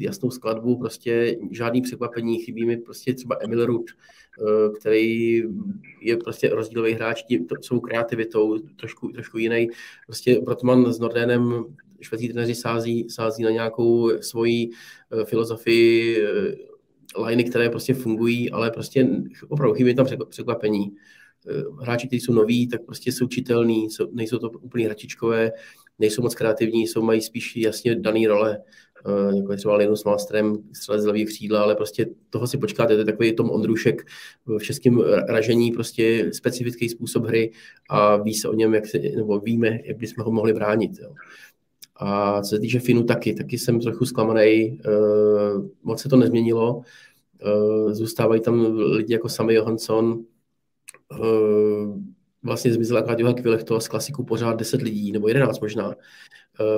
jasnou 0.00 0.30
skladbu, 0.30 0.78
prostě 0.78 1.36
žádný 1.50 1.82
překvapení, 1.82 2.38
chybí 2.38 2.66
mi 2.66 2.76
prostě 2.76 3.14
třeba 3.14 3.36
Emil 3.40 3.66
Rudd, 3.66 3.90
eh, 3.90 4.70
který 4.78 5.42
je 6.00 6.16
prostě 6.16 6.48
rozdílový 6.48 6.92
hráč 6.92 7.24
svou 7.60 7.80
kreativitou, 7.80 8.58
trošku, 8.58 9.08
trošku 9.08 9.38
jiný. 9.38 9.68
Prostě 10.06 10.40
Brotman 10.40 10.92
s 10.92 10.98
Nordénem 10.98 11.64
švédský 12.00 12.28
trenéři 12.28 12.54
sází, 12.54 13.06
sází 13.10 13.42
na 13.42 13.50
nějakou 13.50 14.18
svoji 14.20 14.70
eh, 14.70 15.24
filozofii 15.24 16.18
liney, 17.18 17.44
které 17.44 17.70
prostě 17.70 17.94
fungují, 17.94 18.50
ale 18.50 18.70
prostě 18.70 19.08
opravdu 19.48 19.74
chybí 19.74 19.94
tam 19.94 20.06
překvapení. 20.28 20.92
Eh, 21.48 21.62
hráči, 21.80 22.06
kteří 22.06 22.20
jsou 22.20 22.32
noví, 22.32 22.68
tak 22.68 22.84
prostě 22.84 23.12
jsou 23.12 23.26
čitelní, 23.26 23.90
jsou, 23.90 24.08
nejsou 24.12 24.38
to 24.38 24.50
úplně 24.50 24.84
hračičkové, 24.84 25.52
nejsou 25.98 26.22
moc 26.22 26.34
kreativní, 26.34 26.86
jsou, 26.86 27.02
mají 27.02 27.20
spíš 27.20 27.56
jasně 27.56 27.94
daný 27.94 28.26
role, 28.26 28.58
uh, 29.06 29.36
jako 29.36 29.52
je 29.52 29.58
třeba 29.58 29.76
Linus 29.76 30.04
Malstrem, 30.04 30.56
střelec 30.72 31.02
z 31.02 31.06
levých 31.06 31.28
křídla, 31.28 31.62
ale 31.62 31.74
prostě 31.74 32.06
toho 32.30 32.46
si 32.46 32.58
počkáte, 32.58 32.94
to 32.94 32.98
je 32.98 33.04
takový 33.04 33.32
Tom 33.32 33.50
Ondrušek 33.50 34.06
v 34.46 34.62
českém 34.62 35.00
ražení, 35.28 35.72
prostě 35.72 36.30
specifický 36.32 36.88
způsob 36.88 37.24
hry 37.24 37.52
a 37.88 38.16
ví 38.16 38.34
se 38.34 38.48
o 38.48 38.54
něm, 38.54 38.74
jak 38.74 38.86
se, 38.86 38.98
nebo 38.98 39.40
víme, 39.40 39.78
jak 39.84 39.96
bychom 39.96 40.24
ho 40.24 40.32
mohli 40.32 40.52
bránit. 40.52 40.90
Jo. 41.02 41.14
A 41.96 42.42
co 42.42 42.48
se 42.48 42.58
týče 42.58 42.80
Finu 42.80 43.04
taky, 43.04 43.34
taky 43.34 43.58
jsem 43.58 43.80
trochu 43.80 44.04
zklamaný. 44.04 44.78
Uh, 44.86 45.66
moc 45.82 46.00
se 46.02 46.08
to 46.08 46.16
nezměnilo. 46.16 46.82
Uh, 47.44 47.92
zůstávají 47.92 48.40
tam 48.40 48.76
lidi 48.76 49.12
jako 49.12 49.28
Sami 49.28 49.54
Johansson. 49.54 50.24
Uh, 51.20 52.00
vlastně 52.42 52.72
zmizel 52.72 52.98
akorát 52.98 53.18
Johan 53.18 53.34
Kvilechto 53.34 53.80
z 53.80 53.88
klasiku 53.88 54.24
pořád 54.24 54.56
10 54.56 54.82
lidí, 54.82 55.12
nebo 55.12 55.28
11 55.28 55.60
možná. 55.60 55.94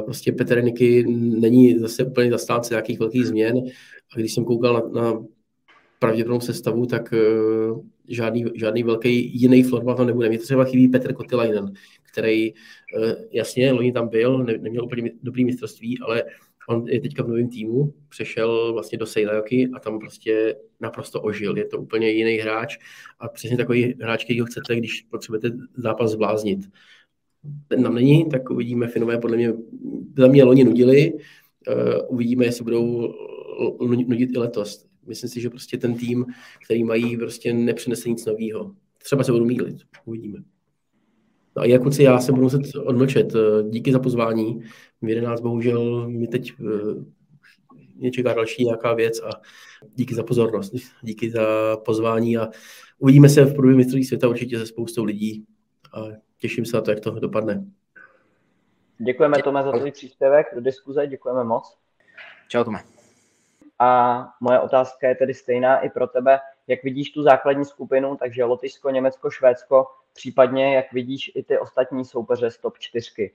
Prostě 0.04 0.32
Petr 0.32 0.62
Niky 0.62 1.04
není 1.40 1.78
zase 1.78 2.04
úplně 2.04 2.30
zastánce 2.30 2.74
nějakých 2.74 2.98
velkých 2.98 3.26
změn. 3.26 3.56
A 4.14 4.18
když 4.18 4.34
jsem 4.34 4.44
koukal 4.44 4.74
na, 4.74 5.02
na 5.02 5.24
pravděpodobnou 5.98 6.40
sestavu, 6.40 6.86
tak 6.86 7.14
žádný, 8.08 8.44
žádný 8.54 8.82
velký 8.82 9.40
jiný 9.40 9.62
format 9.62 9.96
tam 9.96 10.06
nebude. 10.06 10.28
Mně 10.28 10.38
třeba 10.38 10.64
chybí 10.64 10.88
Petr 10.88 11.12
Kotilainen, 11.12 11.72
který 12.14 12.52
uh, 12.52 12.58
jasně, 13.30 13.72
loni 13.72 13.92
tam 13.92 14.08
byl, 14.08 14.44
ne, 14.44 14.58
neměl 14.58 14.84
úplně 14.84 15.10
dobrý 15.22 15.44
mistrovství, 15.44 15.98
ale 15.98 16.24
on 16.68 16.88
je 16.88 17.00
teďka 17.00 17.22
v 17.22 17.28
novém 17.28 17.48
týmu, 17.48 17.94
přešel 18.08 18.72
vlastně 18.72 18.98
do 18.98 19.06
Sejlajoky 19.06 19.70
a 19.74 19.78
tam 19.78 19.98
prostě 19.98 20.56
naprosto 20.80 21.22
ožil. 21.22 21.58
Je 21.58 21.64
to 21.64 21.78
úplně 21.78 22.10
jiný 22.10 22.36
hráč 22.36 22.78
a 23.18 23.28
přesně 23.28 23.56
takový 23.56 23.94
hráč, 24.00 24.24
který 24.24 24.40
ho 24.40 24.46
chcete, 24.46 24.76
když 24.76 25.02
potřebujete 25.02 25.50
zápas 25.76 26.10
zbláznit. 26.10 26.60
Ten 27.68 27.82
tam 27.82 27.94
není, 27.94 28.28
tak 28.28 28.50
uvidíme. 28.50 28.88
Finové 28.88 29.18
podle 29.18 29.36
mě, 29.36 29.52
za 30.16 30.26
mě 30.26 30.44
loni 30.44 30.64
nudili, 30.64 31.12
uh, 31.12 31.18
uvidíme, 32.08 32.44
jestli 32.44 32.64
budou 32.64 33.14
nudit 33.80 34.30
i 34.34 34.38
letos. 34.38 34.86
Myslím 35.06 35.30
si, 35.30 35.40
že 35.40 35.50
prostě 35.50 35.78
ten 35.78 35.94
tým, 35.94 36.26
který 36.64 36.84
mají, 36.84 37.16
prostě 37.16 37.52
nepřinese 37.52 38.08
nic 38.08 38.26
nového. 38.26 38.74
Třeba 38.98 39.24
se 39.24 39.32
budu 39.32 39.44
mílit, 39.44 39.76
uvidíme. 40.04 40.38
No 41.56 41.62
a 41.62 41.66
Jakuci, 41.66 42.02
já 42.02 42.18
se 42.18 42.32
budu 42.32 42.42
muset 42.42 42.60
odmlčet. 42.84 43.32
Díky 43.68 43.92
za 43.92 43.98
pozvání. 43.98 44.62
V 45.02 45.08
11 45.08 45.40
bohužel 45.40 46.08
mi 46.08 46.26
teď 46.26 46.52
eh, 46.60 47.14
mě 47.94 48.10
čeká 48.10 48.34
další 48.34 48.64
nějaká 48.64 48.94
věc 48.94 49.20
a 49.22 49.30
díky 49.94 50.14
za 50.14 50.22
pozornost, 50.22 50.72
díky 51.02 51.30
za 51.30 51.76
pozvání 51.76 52.36
a 52.36 52.48
uvidíme 52.98 53.28
se 53.28 53.44
v 53.44 53.54
průběhu 53.54 53.76
mistrovství 53.76 54.04
světa 54.04 54.28
určitě 54.28 54.58
se 54.58 54.66
spoustou 54.66 55.04
lidí 55.04 55.44
a 55.94 56.00
těším 56.38 56.64
se 56.64 56.76
na 56.76 56.82
to, 56.82 56.90
jak 56.90 57.00
to 57.00 57.10
dopadne. 57.10 57.64
Děkujeme 58.98 59.42
Tome 59.42 59.62
za 59.62 59.72
tvůj 59.72 59.90
příspěvek 59.90 60.46
do 60.54 60.60
diskuze, 60.60 61.06
děkujeme 61.06 61.44
moc. 61.44 61.78
Čau 62.48 62.64
Tome. 62.64 62.78
A 63.78 64.20
moje 64.40 64.60
otázka 64.60 65.08
je 65.08 65.14
tedy 65.14 65.34
stejná 65.34 65.78
i 65.78 65.90
pro 65.90 66.06
tebe. 66.06 66.38
Jak 66.66 66.82
vidíš 66.82 67.10
tu 67.10 67.22
základní 67.22 67.64
skupinu, 67.64 68.16
takže 68.16 68.44
Lotyšsko, 68.44 68.90
Německo, 68.90 69.30
Švédsko, 69.30 69.86
případně 70.12 70.76
jak 70.76 70.92
vidíš 70.92 71.32
i 71.34 71.42
ty 71.42 71.58
ostatní 71.58 72.04
soupeře 72.04 72.50
z 72.50 72.58
top 72.58 72.78
4. 72.78 73.30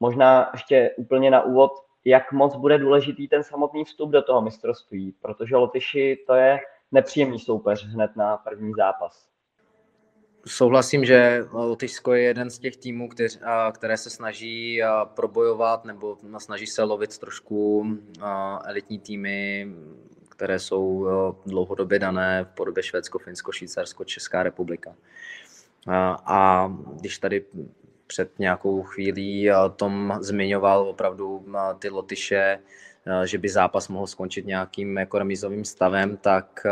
Možná 0.00 0.50
ještě 0.52 0.90
úplně 0.96 1.30
na 1.30 1.42
úvod, 1.42 1.72
jak 2.04 2.32
moc 2.32 2.56
bude 2.56 2.78
důležitý 2.78 3.28
ten 3.28 3.42
samotný 3.42 3.84
vstup 3.84 4.10
do 4.10 4.22
toho 4.22 4.42
mistrovství, 4.42 5.14
protože 5.22 5.56
Lotyši 5.56 6.24
to 6.26 6.34
je 6.34 6.58
nepříjemný 6.92 7.38
soupeř 7.38 7.84
hned 7.84 8.16
na 8.16 8.36
první 8.36 8.72
zápas. 8.76 9.28
Souhlasím, 10.46 11.04
že 11.04 11.44
Lotyšsko 11.52 12.12
je 12.12 12.22
jeden 12.22 12.50
z 12.50 12.58
těch 12.58 12.76
týmů, 12.76 13.08
které 13.72 13.96
se 13.96 14.10
snaží 14.10 14.80
probojovat 15.04 15.84
nebo 15.84 16.16
snaží 16.38 16.66
se 16.66 16.82
lovit 16.82 17.18
trošku 17.18 17.86
elitní 18.64 18.98
týmy, 18.98 19.66
které 20.36 20.58
jsou 20.58 21.08
dlouhodobě 21.46 21.98
dané 21.98 22.44
v 22.44 22.54
podobě 22.54 22.82
Švédsko, 22.82 23.18
Finsko, 23.18 23.52
Švýcarsko, 23.52 24.04
Česká 24.04 24.42
republika. 24.42 24.94
A 26.26 26.68
když 27.00 27.18
tady 27.18 27.44
před 28.06 28.38
nějakou 28.38 28.82
chvílí 28.82 29.50
Tom 29.76 30.18
zmiňoval 30.20 30.88
opravdu 30.88 31.46
ty 31.78 31.88
Lotyše, 31.88 32.58
že 33.24 33.38
by 33.38 33.48
zápas 33.48 33.88
mohl 33.88 34.06
skončit 34.06 34.46
nějakým 34.46 34.96
jako 34.96 35.18
remizovým 35.18 35.64
stavem, 35.64 36.16
tak 36.16 36.66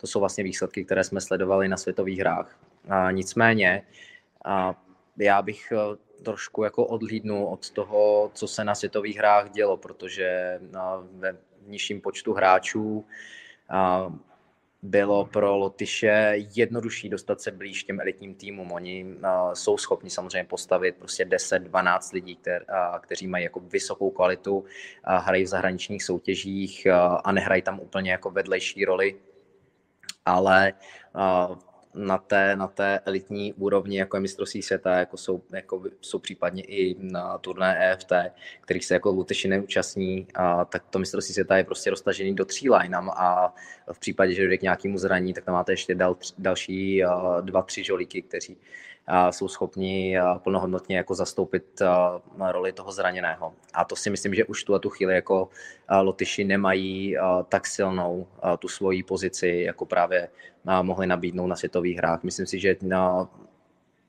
to 0.00 0.06
jsou 0.06 0.20
vlastně 0.20 0.44
výsledky, 0.44 0.84
které 0.84 1.04
jsme 1.04 1.20
sledovali 1.20 1.68
na 1.68 1.76
světových 1.76 2.18
hrách. 2.18 2.58
A 2.88 3.10
nicméně 3.10 3.82
já 5.18 5.42
bych 5.42 5.72
trošku 6.22 6.64
jako 6.64 6.86
odhlídnul 6.86 7.46
od 7.46 7.70
toho, 7.70 8.30
co 8.34 8.48
se 8.48 8.64
na 8.64 8.74
světových 8.74 9.16
hrách 9.16 9.50
dělo, 9.50 9.76
protože 9.76 10.60
ve 11.12 11.36
nižším 11.66 12.00
počtu 12.00 12.32
hráčů 12.32 13.04
bylo 14.82 15.24
pro 15.24 15.56
Lotyše 15.56 16.34
jednodušší 16.36 17.08
dostat 17.08 17.40
se 17.40 17.50
blíž 17.50 17.84
těm 17.84 18.00
elitním 18.00 18.34
týmům. 18.34 18.72
Oni 18.72 19.06
jsou 19.54 19.78
schopni 19.78 20.10
samozřejmě 20.10 20.44
postavit 20.44 20.96
prostě 20.96 21.24
10-12 21.24 22.14
lidí, 22.14 22.36
kter, 22.36 22.64
kteří 23.00 23.26
mají 23.26 23.44
jako 23.44 23.60
vysokou 23.60 24.10
kvalitu, 24.10 24.64
hrají 25.04 25.44
v 25.44 25.46
zahraničních 25.46 26.04
soutěžích 26.04 26.86
a 27.24 27.32
nehrají 27.32 27.62
tam 27.62 27.80
úplně 27.80 28.10
jako 28.10 28.30
vedlejší 28.30 28.84
roli. 28.84 29.16
Ale 30.24 30.72
na 31.96 32.18
té, 32.18 32.56
na 32.56 32.66
té 32.66 33.00
elitní 33.04 33.52
úrovni, 33.52 33.98
jako 33.98 34.16
je 34.16 34.20
mistrovství 34.20 34.62
světa, 34.62 34.98
jako 34.98 35.16
jsou, 35.16 35.42
jako 35.52 35.82
jsou 36.00 36.18
případně 36.18 36.62
i 36.62 36.96
na 36.98 37.38
turné 37.38 37.92
EFT, 37.92 38.12
kterých 38.60 38.84
se 38.84 38.94
jako 38.94 39.10
Luteši 39.10 39.48
neúčastní, 39.48 40.26
a, 40.34 40.64
tak 40.64 40.82
to 40.90 40.98
mistrovství 40.98 41.34
světa 41.34 41.56
je 41.56 41.64
prostě 41.64 41.90
roztažený 41.90 42.34
do 42.34 42.44
tří 42.44 42.70
lineam 42.70 43.10
a 43.10 43.54
v 43.92 43.98
případě, 43.98 44.34
že 44.34 44.42
dojde 44.42 44.58
k 44.58 44.62
nějakému 44.62 44.98
zraní, 44.98 45.34
tak 45.34 45.44
tam 45.44 45.54
máte 45.54 45.72
ještě 45.72 45.94
dal, 45.94 46.16
další 46.38 47.02
dva, 47.40 47.62
tři 47.62 47.84
žolíky, 47.84 48.22
kteří 48.22 48.56
jsou 49.30 49.48
schopni 49.48 50.16
plnohodnotně 50.38 50.96
jako 50.96 51.14
zastoupit 51.14 51.82
roli 52.50 52.72
toho 52.72 52.92
zraněného. 52.92 53.52
A 53.74 53.84
to 53.84 53.96
si 53.96 54.10
myslím, 54.10 54.34
že 54.34 54.44
už 54.44 54.64
tu 54.64 54.74
a 54.74 54.78
tu 54.78 54.90
chvíli 54.90 55.14
jako 55.14 55.48
Lotyši 56.00 56.44
nemají 56.44 57.16
tak 57.48 57.66
silnou 57.66 58.26
tu 58.58 58.68
svoji 58.68 59.02
pozici, 59.02 59.62
jako 59.66 59.86
právě 59.86 60.28
mohli 60.82 61.06
nabídnout 61.06 61.46
na 61.46 61.56
světových 61.56 61.96
hrách. 61.96 62.22
Myslím 62.22 62.46
si, 62.46 62.60
že 62.60 62.76
na 62.82 63.28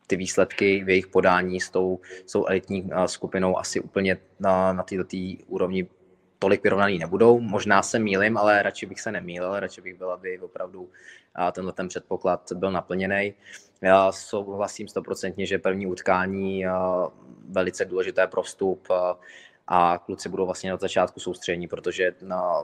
ty 0.08 0.16
výsledky 0.16 0.84
v 0.84 0.90
jejich 0.90 1.08
podání 1.08 1.62
s 1.62 1.70
tou, 1.70 2.00
s 2.26 2.32
tou 2.32 2.46
elitní 2.46 2.90
skupinou 3.06 3.58
asi 3.58 3.80
úplně 3.80 4.18
na, 4.40 4.74
na 4.74 4.84
této 4.84 5.18
úrovni 5.48 5.88
tolik 6.39 6.63
vyrovnaný 6.63 7.00
nebudou. 7.00 7.39
Možná 7.39 7.84
se 7.84 8.00
mýlim, 8.00 8.38
ale 8.38 8.63
radši 8.63 8.86
bych 8.86 9.02
se 9.02 9.12
nemýlil, 9.12 9.60
radši 9.60 9.82
bych 9.82 9.97
byl, 9.97 10.12
aby 10.12 10.39
opravdu 10.39 10.89
tenhle 11.52 11.73
ten 11.73 11.88
předpoklad 11.88 12.52
byl 12.52 12.71
naplněný. 12.71 13.34
Já 13.82 14.12
souhlasím 14.12 14.88
stoprocentně, 14.88 15.45
že 15.45 15.60
první 15.60 15.88
utkání 15.88 16.65
velice 17.50 17.86
důležité 17.86 18.28
pro 18.28 18.43
vstup 18.43 18.88
a 19.67 19.97
kluci 19.97 20.30
budou 20.30 20.45
vlastně 20.45 20.73
od 20.73 20.82
začátku 20.82 21.19
soustředění, 21.19 21.67
protože 21.67 22.15
na 22.21 22.63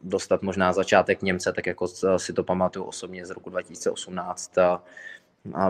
dostat 0.00 0.42
možná 0.42 0.72
začátek 0.72 1.22
Němce, 1.22 1.52
tak 1.52 1.66
jako 1.66 1.86
si 2.16 2.32
to 2.32 2.44
pamatuju 2.44 2.84
osobně 2.84 3.26
z 3.26 3.30
roku 3.30 3.50
2018, 3.50 4.54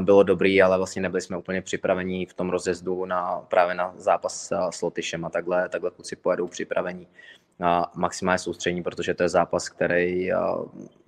bylo 0.00 0.22
dobrý, 0.22 0.62
ale 0.62 0.76
vlastně 0.76 1.02
nebyli 1.02 1.20
jsme 1.20 1.36
úplně 1.36 1.62
připraveni 1.62 2.26
v 2.26 2.34
tom 2.34 2.50
rozjezdu 2.50 3.04
na, 3.04 3.40
právě 3.48 3.74
na 3.74 3.94
zápas 3.96 4.52
s 4.70 4.82
Lotyšem 4.82 5.24
a 5.24 5.30
takhle, 5.30 5.68
takhle 5.68 5.90
kluci 5.90 6.16
pojedou 6.16 6.46
připravení 6.46 7.08
na 7.58 7.90
maximální 7.94 8.38
soustředění, 8.38 8.82
protože 8.82 9.14
to 9.14 9.22
je 9.22 9.28
zápas, 9.28 9.68
který 9.68 10.30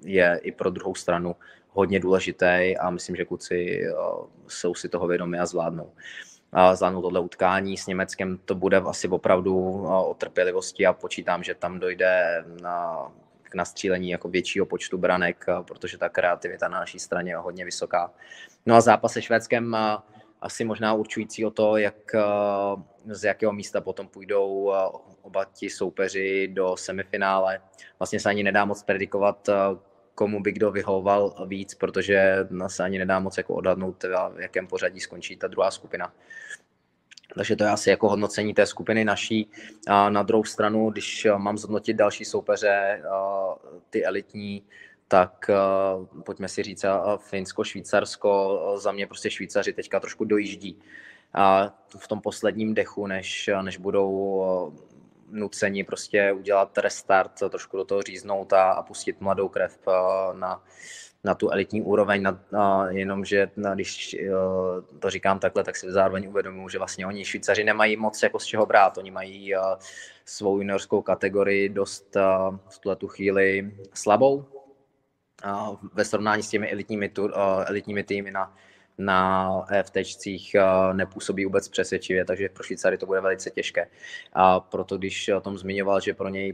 je 0.05 0.41
i 0.43 0.53
pro 0.53 0.71
druhou 0.71 0.95
stranu 0.95 1.37
hodně 1.71 2.01
důležitý 2.01 2.77
a 2.81 2.91
myslím, 2.91 3.17
že 3.17 3.25
kluci 3.25 3.87
jsou 4.49 4.75
si 4.75 4.89
toho 4.89 5.07
vědomi 5.07 5.39
a 5.39 5.47
zvládnou. 5.47 5.93
Zvládnou 6.75 7.03
tohle 7.03 7.21
utkání 7.21 7.77
s 7.77 7.87
Německem, 7.87 8.39
to 8.45 8.55
bude 8.55 8.77
asi 8.77 9.09
opravdu 9.09 9.85
o 9.89 10.15
trpělivosti 10.19 10.87
a 10.87 10.93
počítám, 10.93 11.43
že 11.43 11.55
tam 11.55 11.79
dojde 11.79 12.45
na 12.63 13.09
k 13.51 13.55
nastřílení 13.55 14.11
jako 14.11 14.29
většího 14.29 14.67
počtu 14.67 14.99
branek, 14.99 15.47
protože 15.67 15.99
ta 15.99 16.09
kreativita 16.09 16.69
na 16.69 16.81
naší 16.81 16.99
straně 16.99 17.33
je 17.33 17.37
hodně 17.37 17.65
vysoká. 17.65 18.13
No 18.67 18.75
a 18.75 18.81
zápas 18.81 19.13
se 19.13 19.23
Švédskem 19.23 19.77
asi 20.41 20.65
možná 20.65 20.95
určující 20.95 21.47
o 21.47 21.51
to, 21.51 21.77
jak, 21.77 22.15
z 23.07 23.25
jakého 23.25 23.53
místa 23.53 23.81
potom 23.81 24.09
půjdou 24.09 24.73
oba 25.23 25.45
ti 25.45 25.71
soupeři 25.71 26.49
do 26.49 26.77
semifinále. 26.77 27.61
Vlastně 27.99 28.21
se 28.21 28.29
ani 28.29 28.43
nedá 28.43 28.65
moc 28.65 28.83
predikovat, 28.83 29.49
komu 30.15 30.41
by 30.41 30.53
kdo 30.53 30.71
vyhovoval 30.71 31.47
víc, 31.47 31.75
protože 31.75 32.37
se 32.67 32.85
ani 32.85 32.99
nedá 32.99 33.21
moc 33.21 33.37
jako 33.37 33.55
odhadnout, 33.55 34.05
v 34.35 34.41
jakém 34.41 34.67
pořadí 34.67 35.01
skončí 35.01 35.37
ta 35.37 35.49
druhá 35.49 35.71
skupina. 35.71 36.13
Takže 37.35 37.57
to 37.57 37.65
je 37.65 37.71
asi 37.71 37.91
jako 37.91 38.09
hodnocení 38.09 38.55
té 38.55 38.67
skupiny 38.67 39.05
naší. 39.05 39.51
A 39.87 40.11
na 40.11 40.23
druhou 40.23 40.45
stranu, 40.45 40.91
když 40.91 41.27
mám 41.37 41.59
zhodnotit 41.59 41.95
další 41.95 42.25
soupeře, 42.25 43.03
ty 43.91 44.05
elitní, 44.05 44.63
tak 45.09 45.51
pojďme 46.25 46.49
si 46.49 46.63
říct 46.63 46.85
Finsko, 47.19 47.65
Švýcarsko, 47.65 48.61
za 48.77 48.93
mě 48.93 49.07
prostě 49.07 49.31
Švýcaři 49.31 49.73
teďka 49.73 50.01
trošku 50.01 50.25
dojíždí 50.25 50.79
a 51.35 51.75
v 51.99 52.09
tom 52.09 52.21
posledním 52.21 52.75
dechu, 52.75 53.07
než, 53.07 53.51
než 53.63 53.77
budou 53.77 54.73
nuceni 55.31 55.85
prostě 55.85 56.33
udělat 56.33 56.79
restart, 56.79 57.33
trošku 57.51 57.77
do 57.77 57.85
toho 57.85 58.03
říznout 58.03 58.53
a, 58.53 58.73
a 58.73 58.83
pustit 58.83 59.21
mladou 59.21 59.49
krev 59.49 59.79
na, 60.33 60.63
na 61.25 61.35
tu 61.35 61.51
elitní 61.51 61.83
úroveň, 61.83 62.23
na, 62.23 62.41
na, 62.53 62.91
jenomže 62.91 63.51
na, 63.57 63.75
když 63.75 64.17
uh, 64.21 64.99
to 64.99 65.11
říkám 65.11 65.39
takhle, 65.39 65.65
tak 65.65 65.77
si 65.77 65.93
zároveň 65.93 66.29
uvědomuji, 66.29 66.69
že 66.69 66.79
vlastně 66.79 67.07
oni 67.07 67.25
Švýcaři 67.25 67.65
nemají 67.65 67.97
moc 67.97 68.23
jako 68.23 68.39
z 68.39 68.45
čeho 68.45 68.67
brát, 68.67 68.99
oni 68.99 69.11
mají 69.11 69.57
uh, 69.57 69.63
svou 70.25 70.57
juniorskou 70.57 71.03
kategorii 71.03 71.69
dost 71.69 72.17
uh, 72.17 72.57
v 72.69 72.79
tuhle 72.79 72.97
tu 72.97 73.09
chvíli 73.09 73.73
slabou 73.95 74.45
uh, 75.45 75.77
ve 75.93 76.05
srovnání 76.05 76.43
s 76.43 76.49
těmi 76.49 76.73
elitními, 76.73 77.09
tu, 77.09 77.25
uh, 77.25 77.31
elitními 77.67 78.05
týmy 78.05 78.31
na, 78.31 78.55
na 79.01 79.51
FTčcích 79.83 80.55
eh, 80.55 80.95
nepůsobí 80.95 81.45
vůbec 81.45 81.69
přesvědčivě, 81.69 82.25
takže 82.25 82.49
pro 82.49 82.65
Švýcary 82.65 82.99
to 82.99 83.07
bude 83.07 83.21
velice 83.21 83.51
těžké. 83.51 83.87
A 84.33 84.61
proto, 84.61 84.99
když 84.99 85.29
o 85.29 85.41
tom 85.41 85.59
zmiňoval, 85.59 86.01
že 86.01 86.15
pro 86.15 86.29
něj 86.29 86.53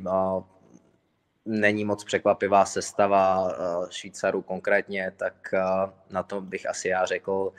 není 1.47 1.85
moc 1.85 2.05
překvapivá 2.05 2.65
sestava 2.65 3.53
Švýcarů 3.91 4.43
konkrétně, 4.43 5.13
tak 5.17 5.55
na 6.11 6.23
to 6.23 6.41
bych 6.41 6.69
asi 6.69 6.89
já 6.89 7.05
řekl, 7.05 7.53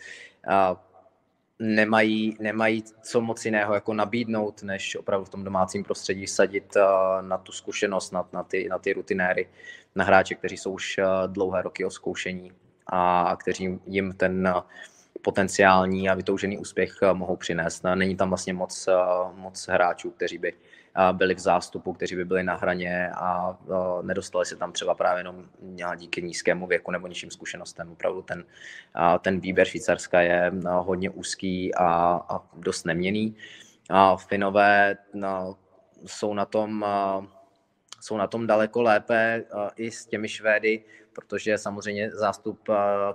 nemají, 1.60 2.38
nemají 2.40 2.84
co 3.02 3.22
moc 3.22 3.46
jiného 3.46 3.74
jako 3.74 3.94
nabídnout, 3.94 4.64
než 4.64 4.96
opravdu 4.96 5.26
v 5.26 5.30
tom 5.30 5.44
domácím 5.44 5.84
prostředí 5.84 6.28
sadit 6.28 6.78
na 7.22 7.38
tu 7.38 7.52
zkušenost, 7.52 8.12
na, 8.12 8.30
na, 8.34 8.44
ty, 8.44 8.68
na 8.70 8.78
ty 8.78 8.94
rutinéry, 8.94 9.50
na 9.96 10.04
hráče, 10.04 10.36
kteří 10.36 10.58
jsou 10.58 10.72
už 10.72 11.00
dlouhé 11.28 11.62
roky 11.62 11.86
o 11.86 11.90
zkoušení 11.90 12.52
a 12.88 13.36
kteří 13.40 13.80
jim 13.86 14.14
ten 14.14 14.54
potenciální 15.22 16.10
a 16.10 16.14
vytoužený 16.14 16.58
úspěch 16.58 16.94
mohou 17.14 17.36
přinést. 17.36 17.84
Není 17.96 18.16
tam 18.16 18.30
vlastně 18.30 18.54
moc, 18.54 18.90
moc 19.34 19.68
hráčů, 19.68 20.12
kteří 20.12 20.38
by 20.38 20.54
byli 21.12 21.36
v 21.36 21.40
zástupu, 21.40 21.94
kteří 21.94 22.16
by 22.16 22.26
byli 22.26 22.44
na 22.44 22.56
hraně 22.56 23.10
a 23.16 23.58
nedostali 24.02 24.46
se 24.46 24.56
tam 24.56 24.72
třeba 24.72 24.96
právě 24.96 25.20
jenom 25.20 25.46
díky 25.96 26.22
nízkému 26.22 26.68
věku 26.68 26.92
nebo 26.92 27.08
nižším 27.08 27.32
zkušenostem. 27.32 27.92
Opravdu 27.92 28.22
ten, 28.22 28.44
ten 29.22 29.40
výběr 29.40 29.68
Švýcarska 29.68 30.22
je 30.22 30.52
hodně 30.70 31.10
úzký 31.10 31.76
a, 31.76 31.86
a 32.30 32.42
dost 32.54 32.86
neměný. 32.86 33.36
A 33.90 34.18
Finové 34.18 34.98
no, 35.14 35.58
jsou 36.06 36.34
na 36.34 36.46
tom 36.46 36.86
jsou 38.02 38.18
na 38.18 38.28
tom 38.28 38.48
daleko 38.48 38.82
lépe 38.82 39.44
i 39.76 39.92
s 39.92 40.06
těmi 40.06 40.30
Švédy, 40.30 40.84
protože 41.14 41.58
samozřejmě 41.58 42.12
zástup 42.12 42.60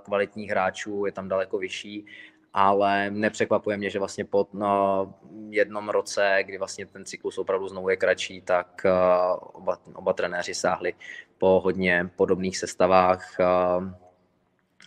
kvalitních 0.03 0.49
hráčů 0.49 1.05
je 1.05 1.11
tam 1.11 1.27
daleko 1.27 1.57
vyšší 1.57 2.05
ale 2.53 3.11
nepřekvapuje 3.11 3.77
mě, 3.77 3.89
že 3.89 3.99
vlastně 3.99 4.25
po 4.25 4.47
no, 4.53 5.13
jednom 5.49 5.89
roce, 5.89 6.37
kdy 6.45 6.57
vlastně 6.57 6.85
ten 6.85 7.05
cyklus 7.05 7.37
opravdu 7.37 7.67
znovu 7.67 7.89
je 7.89 7.97
kratší, 7.97 8.41
tak 8.41 8.81
uh, 8.85 9.37
oba, 9.53 9.77
oba 9.93 10.13
trenéři 10.13 10.53
sáhli 10.53 10.93
po 11.37 11.61
hodně 11.63 12.09
podobných 12.15 12.57
sestavách. 12.57 13.35
Uh, 13.39 13.87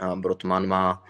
uh, 0.09 0.19
Brotman 0.19 0.67
má 0.67 1.05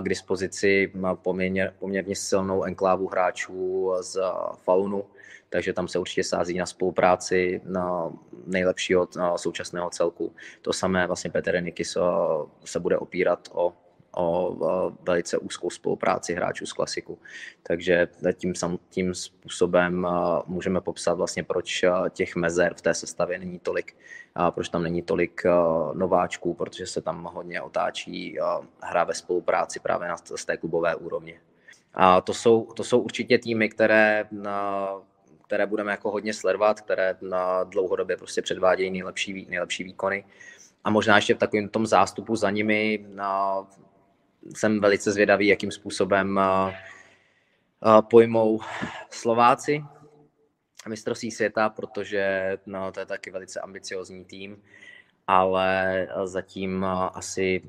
k 0.00 0.08
dispozici 0.08 0.92
poměrně, 1.14 1.72
poměrně 1.78 2.16
silnou 2.16 2.64
enklávu 2.64 3.08
hráčů 3.08 3.92
z 4.00 4.20
Faunu, 4.64 5.04
takže 5.48 5.72
tam 5.72 5.88
se 5.88 5.98
určitě 5.98 6.24
sází 6.24 6.58
na 6.58 6.66
spolupráci 6.66 7.60
na 7.64 8.12
nejlepšího 8.46 9.08
současného 9.36 9.90
celku. 9.90 10.34
To 10.62 10.72
samé 10.72 11.06
vlastně 11.06 11.30
Petr 11.30 11.62
Nikis 11.62 11.96
se 12.64 12.80
bude 12.80 12.98
opírat 12.98 13.48
o 13.52 13.72
o 14.16 14.56
velice 15.02 15.38
úzkou 15.38 15.70
spolupráci 15.70 16.34
hráčů 16.34 16.66
z 16.66 16.72
klasiku. 16.72 17.18
Takže 17.62 18.08
tím, 18.34 18.54
tím 18.90 19.14
způsobem 19.14 20.06
můžeme 20.46 20.80
popsat 20.80 21.14
vlastně, 21.14 21.44
proč 21.44 21.84
těch 22.10 22.36
mezer 22.36 22.74
v 22.74 22.80
té 22.80 22.94
sestavě 22.94 23.38
není 23.38 23.58
tolik, 23.58 23.96
proč 24.50 24.68
tam 24.68 24.82
není 24.82 25.02
tolik 25.02 25.42
nováčků, 25.92 26.54
protože 26.54 26.86
se 26.86 27.02
tam 27.02 27.28
hodně 27.32 27.62
otáčí 27.62 28.38
hra 28.82 29.04
ve 29.04 29.14
spolupráci 29.14 29.80
právě 29.80 30.08
na 30.08 30.16
z 30.16 30.44
té 30.44 30.56
klubové 30.56 30.94
úrovně. 30.94 31.40
A 31.94 32.20
to 32.20 32.34
jsou, 32.34 32.64
to 32.64 32.84
jsou 32.84 33.00
určitě 33.00 33.38
týmy, 33.38 33.68
které, 33.68 34.24
které 35.46 35.66
budeme 35.66 35.90
jako 35.90 36.10
hodně 36.10 36.34
sledovat, 36.34 36.80
které 36.80 37.16
na 37.20 37.64
dlouhodobě 37.64 38.16
prostě 38.16 38.42
předvádějí 38.42 38.90
nejlepší, 38.90 39.46
nejlepší 39.50 39.84
výkony. 39.84 40.24
A 40.84 40.90
možná 40.90 41.16
ještě 41.16 41.34
v 41.34 41.38
takovém 41.38 41.68
tom 41.68 41.86
zástupu 41.86 42.36
za 42.36 42.50
nimi 42.50 43.06
na, 43.08 43.66
jsem 44.56 44.80
velice 44.80 45.12
zvědavý, 45.12 45.46
jakým 45.46 45.70
způsobem 45.70 46.40
pojmou 48.10 48.60
Slováci 49.10 49.84
mistrovství 50.88 51.30
světa, 51.30 51.68
protože 51.68 52.56
no, 52.66 52.92
to 52.92 53.00
je 53.00 53.06
taky 53.06 53.30
velice 53.30 53.60
ambiciozní 53.60 54.24
tým, 54.24 54.62
ale 55.26 56.08
zatím 56.24 56.84
asi 57.14 57.62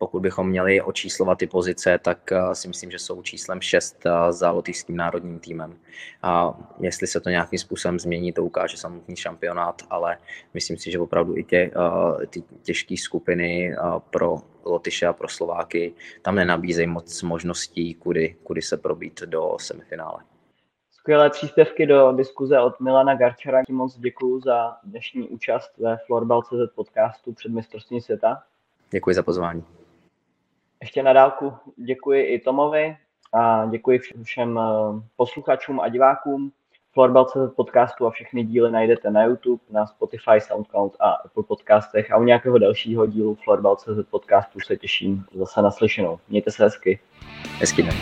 pokud 0.00 0.20
bychom 0.20 0.48
měli 0.48 0.80
očíslovat 0.80 1.38
ty 1.38 1.46
pozice, 1.46 1.98
tak 1.98 2.32
eh, 2.32 2.54
si 2.54 2.68
myslím, 2.68 2.90
že 2.90 2.98
jsou 2.98 3.22
číslem 3.22 3.60
6 3.60 4.06
eh, 4.06 4.32
za 4.32 4.50
lotyšským 4.50 4.96
národním 4.96 5.38
týmem. 5.38 5.76
A 6.22 6.58
jestli 6.78 7.06
se 7.06 7.20
to 7.20 7.30
nějakým 7.30 7.58
způsobem 7.58 8.00
změní, 8.00 8.32
to 8.32 8.44
ukáže 8.44 8.76
samotný 8.76 9.16
šampionát, 9.16 9.82
ale 9.90 10.18
myslím 10.54 10.78
si, 10.78 10.90
že 10.90 10.98
opravdu 10.98 11.36
i 11.36 11.44
tě, 11.44 11.70
eh, 11.76 12.26
ty 12.26 12.42
těžké 12.62 12.96
skupiny 12.96 13.76
pro 14.10 14.36
Lotyše 14.64 15.06
a 15.06 15.12
pro 15.12 15.28
Slováky 15.28 15.94
tam 16.22 16.34
nenabízejí 16.34 16.86
moc 16.86 17.22
možností, 17.22 17.94
kudy, 17.94 18.36
kudy 18.42 18.62
se 18.62 18.76
probít 18.76 19.20
do 19.22 19.56
semifinále. 19.60 20.20
Skvělé 20.90 21.30
příspěvky 21.30 21.86
do 21.86 22.12
diskuze 22.12 22.60
od 22.60 22.80
Milana 22.80 23.14
Garčara. 23.14 23.62
Moc 23.68 23.98
děkuji 23.98 24.40
za 24.40 24.76
dnešní 24.84 25.28
účast 25.28 25.78
ve 25.78 25.98
Florbal.cz 26.06 26.74
podcastu 26.74 27.32
před 27.32 27.52
mistrovstvím 27.52 28.00
světa. 28.00 28.42
Děkuji 28.90 29.14
za 29.14 29.22
pozvání. 29.22 29.79
Ještě 30.80 31.02
na 31.02 31.12
dálku 31.12 31.52
děkuji 31.76 32.24
i 32.24 32.38
Tomovi 32.38 32.96
a 33.32 33.66
děkuji 33.66 34.00
všem 34.22 34.58
eh, 34.58 34.62
posluchačům 35.16 35.80
a 35.80 35.88
divákům. 35.88 36.52
Florbal.cz 36.92 37.54
podcastu 37.56 38.06
a 38.06 38.10
všechny 38.10 38.44
díly 38.44 38.70
najdete 38.70 39.10
na 39.10 39.24
YouTube, 39.24 39.62
na 39.70 39.86
Spotify, 39.86 40.40
SoundCloud 40.40 40.96
a 41.00 41.10
Apple 41.10 41.42
podcastech 41.42 42.12
a 42.12 42.16
u 42.16 42.22
nějakého 42.22 42.58
dalšího 42.58 43.06
dílu 43.06 43.34
Florbal.cz 43.34 44.10
podcastu 44.10 44.60
se 44.60 44.76
těším 44.76 45.24
zase 45.34 45.62
naslyšenou. 45.62 46.18
Mějte 46.28 46.50
se 46.50 46.64
hezky. 46.64 47.00
Hezky 47.58 47.82
den. 47.82 47.94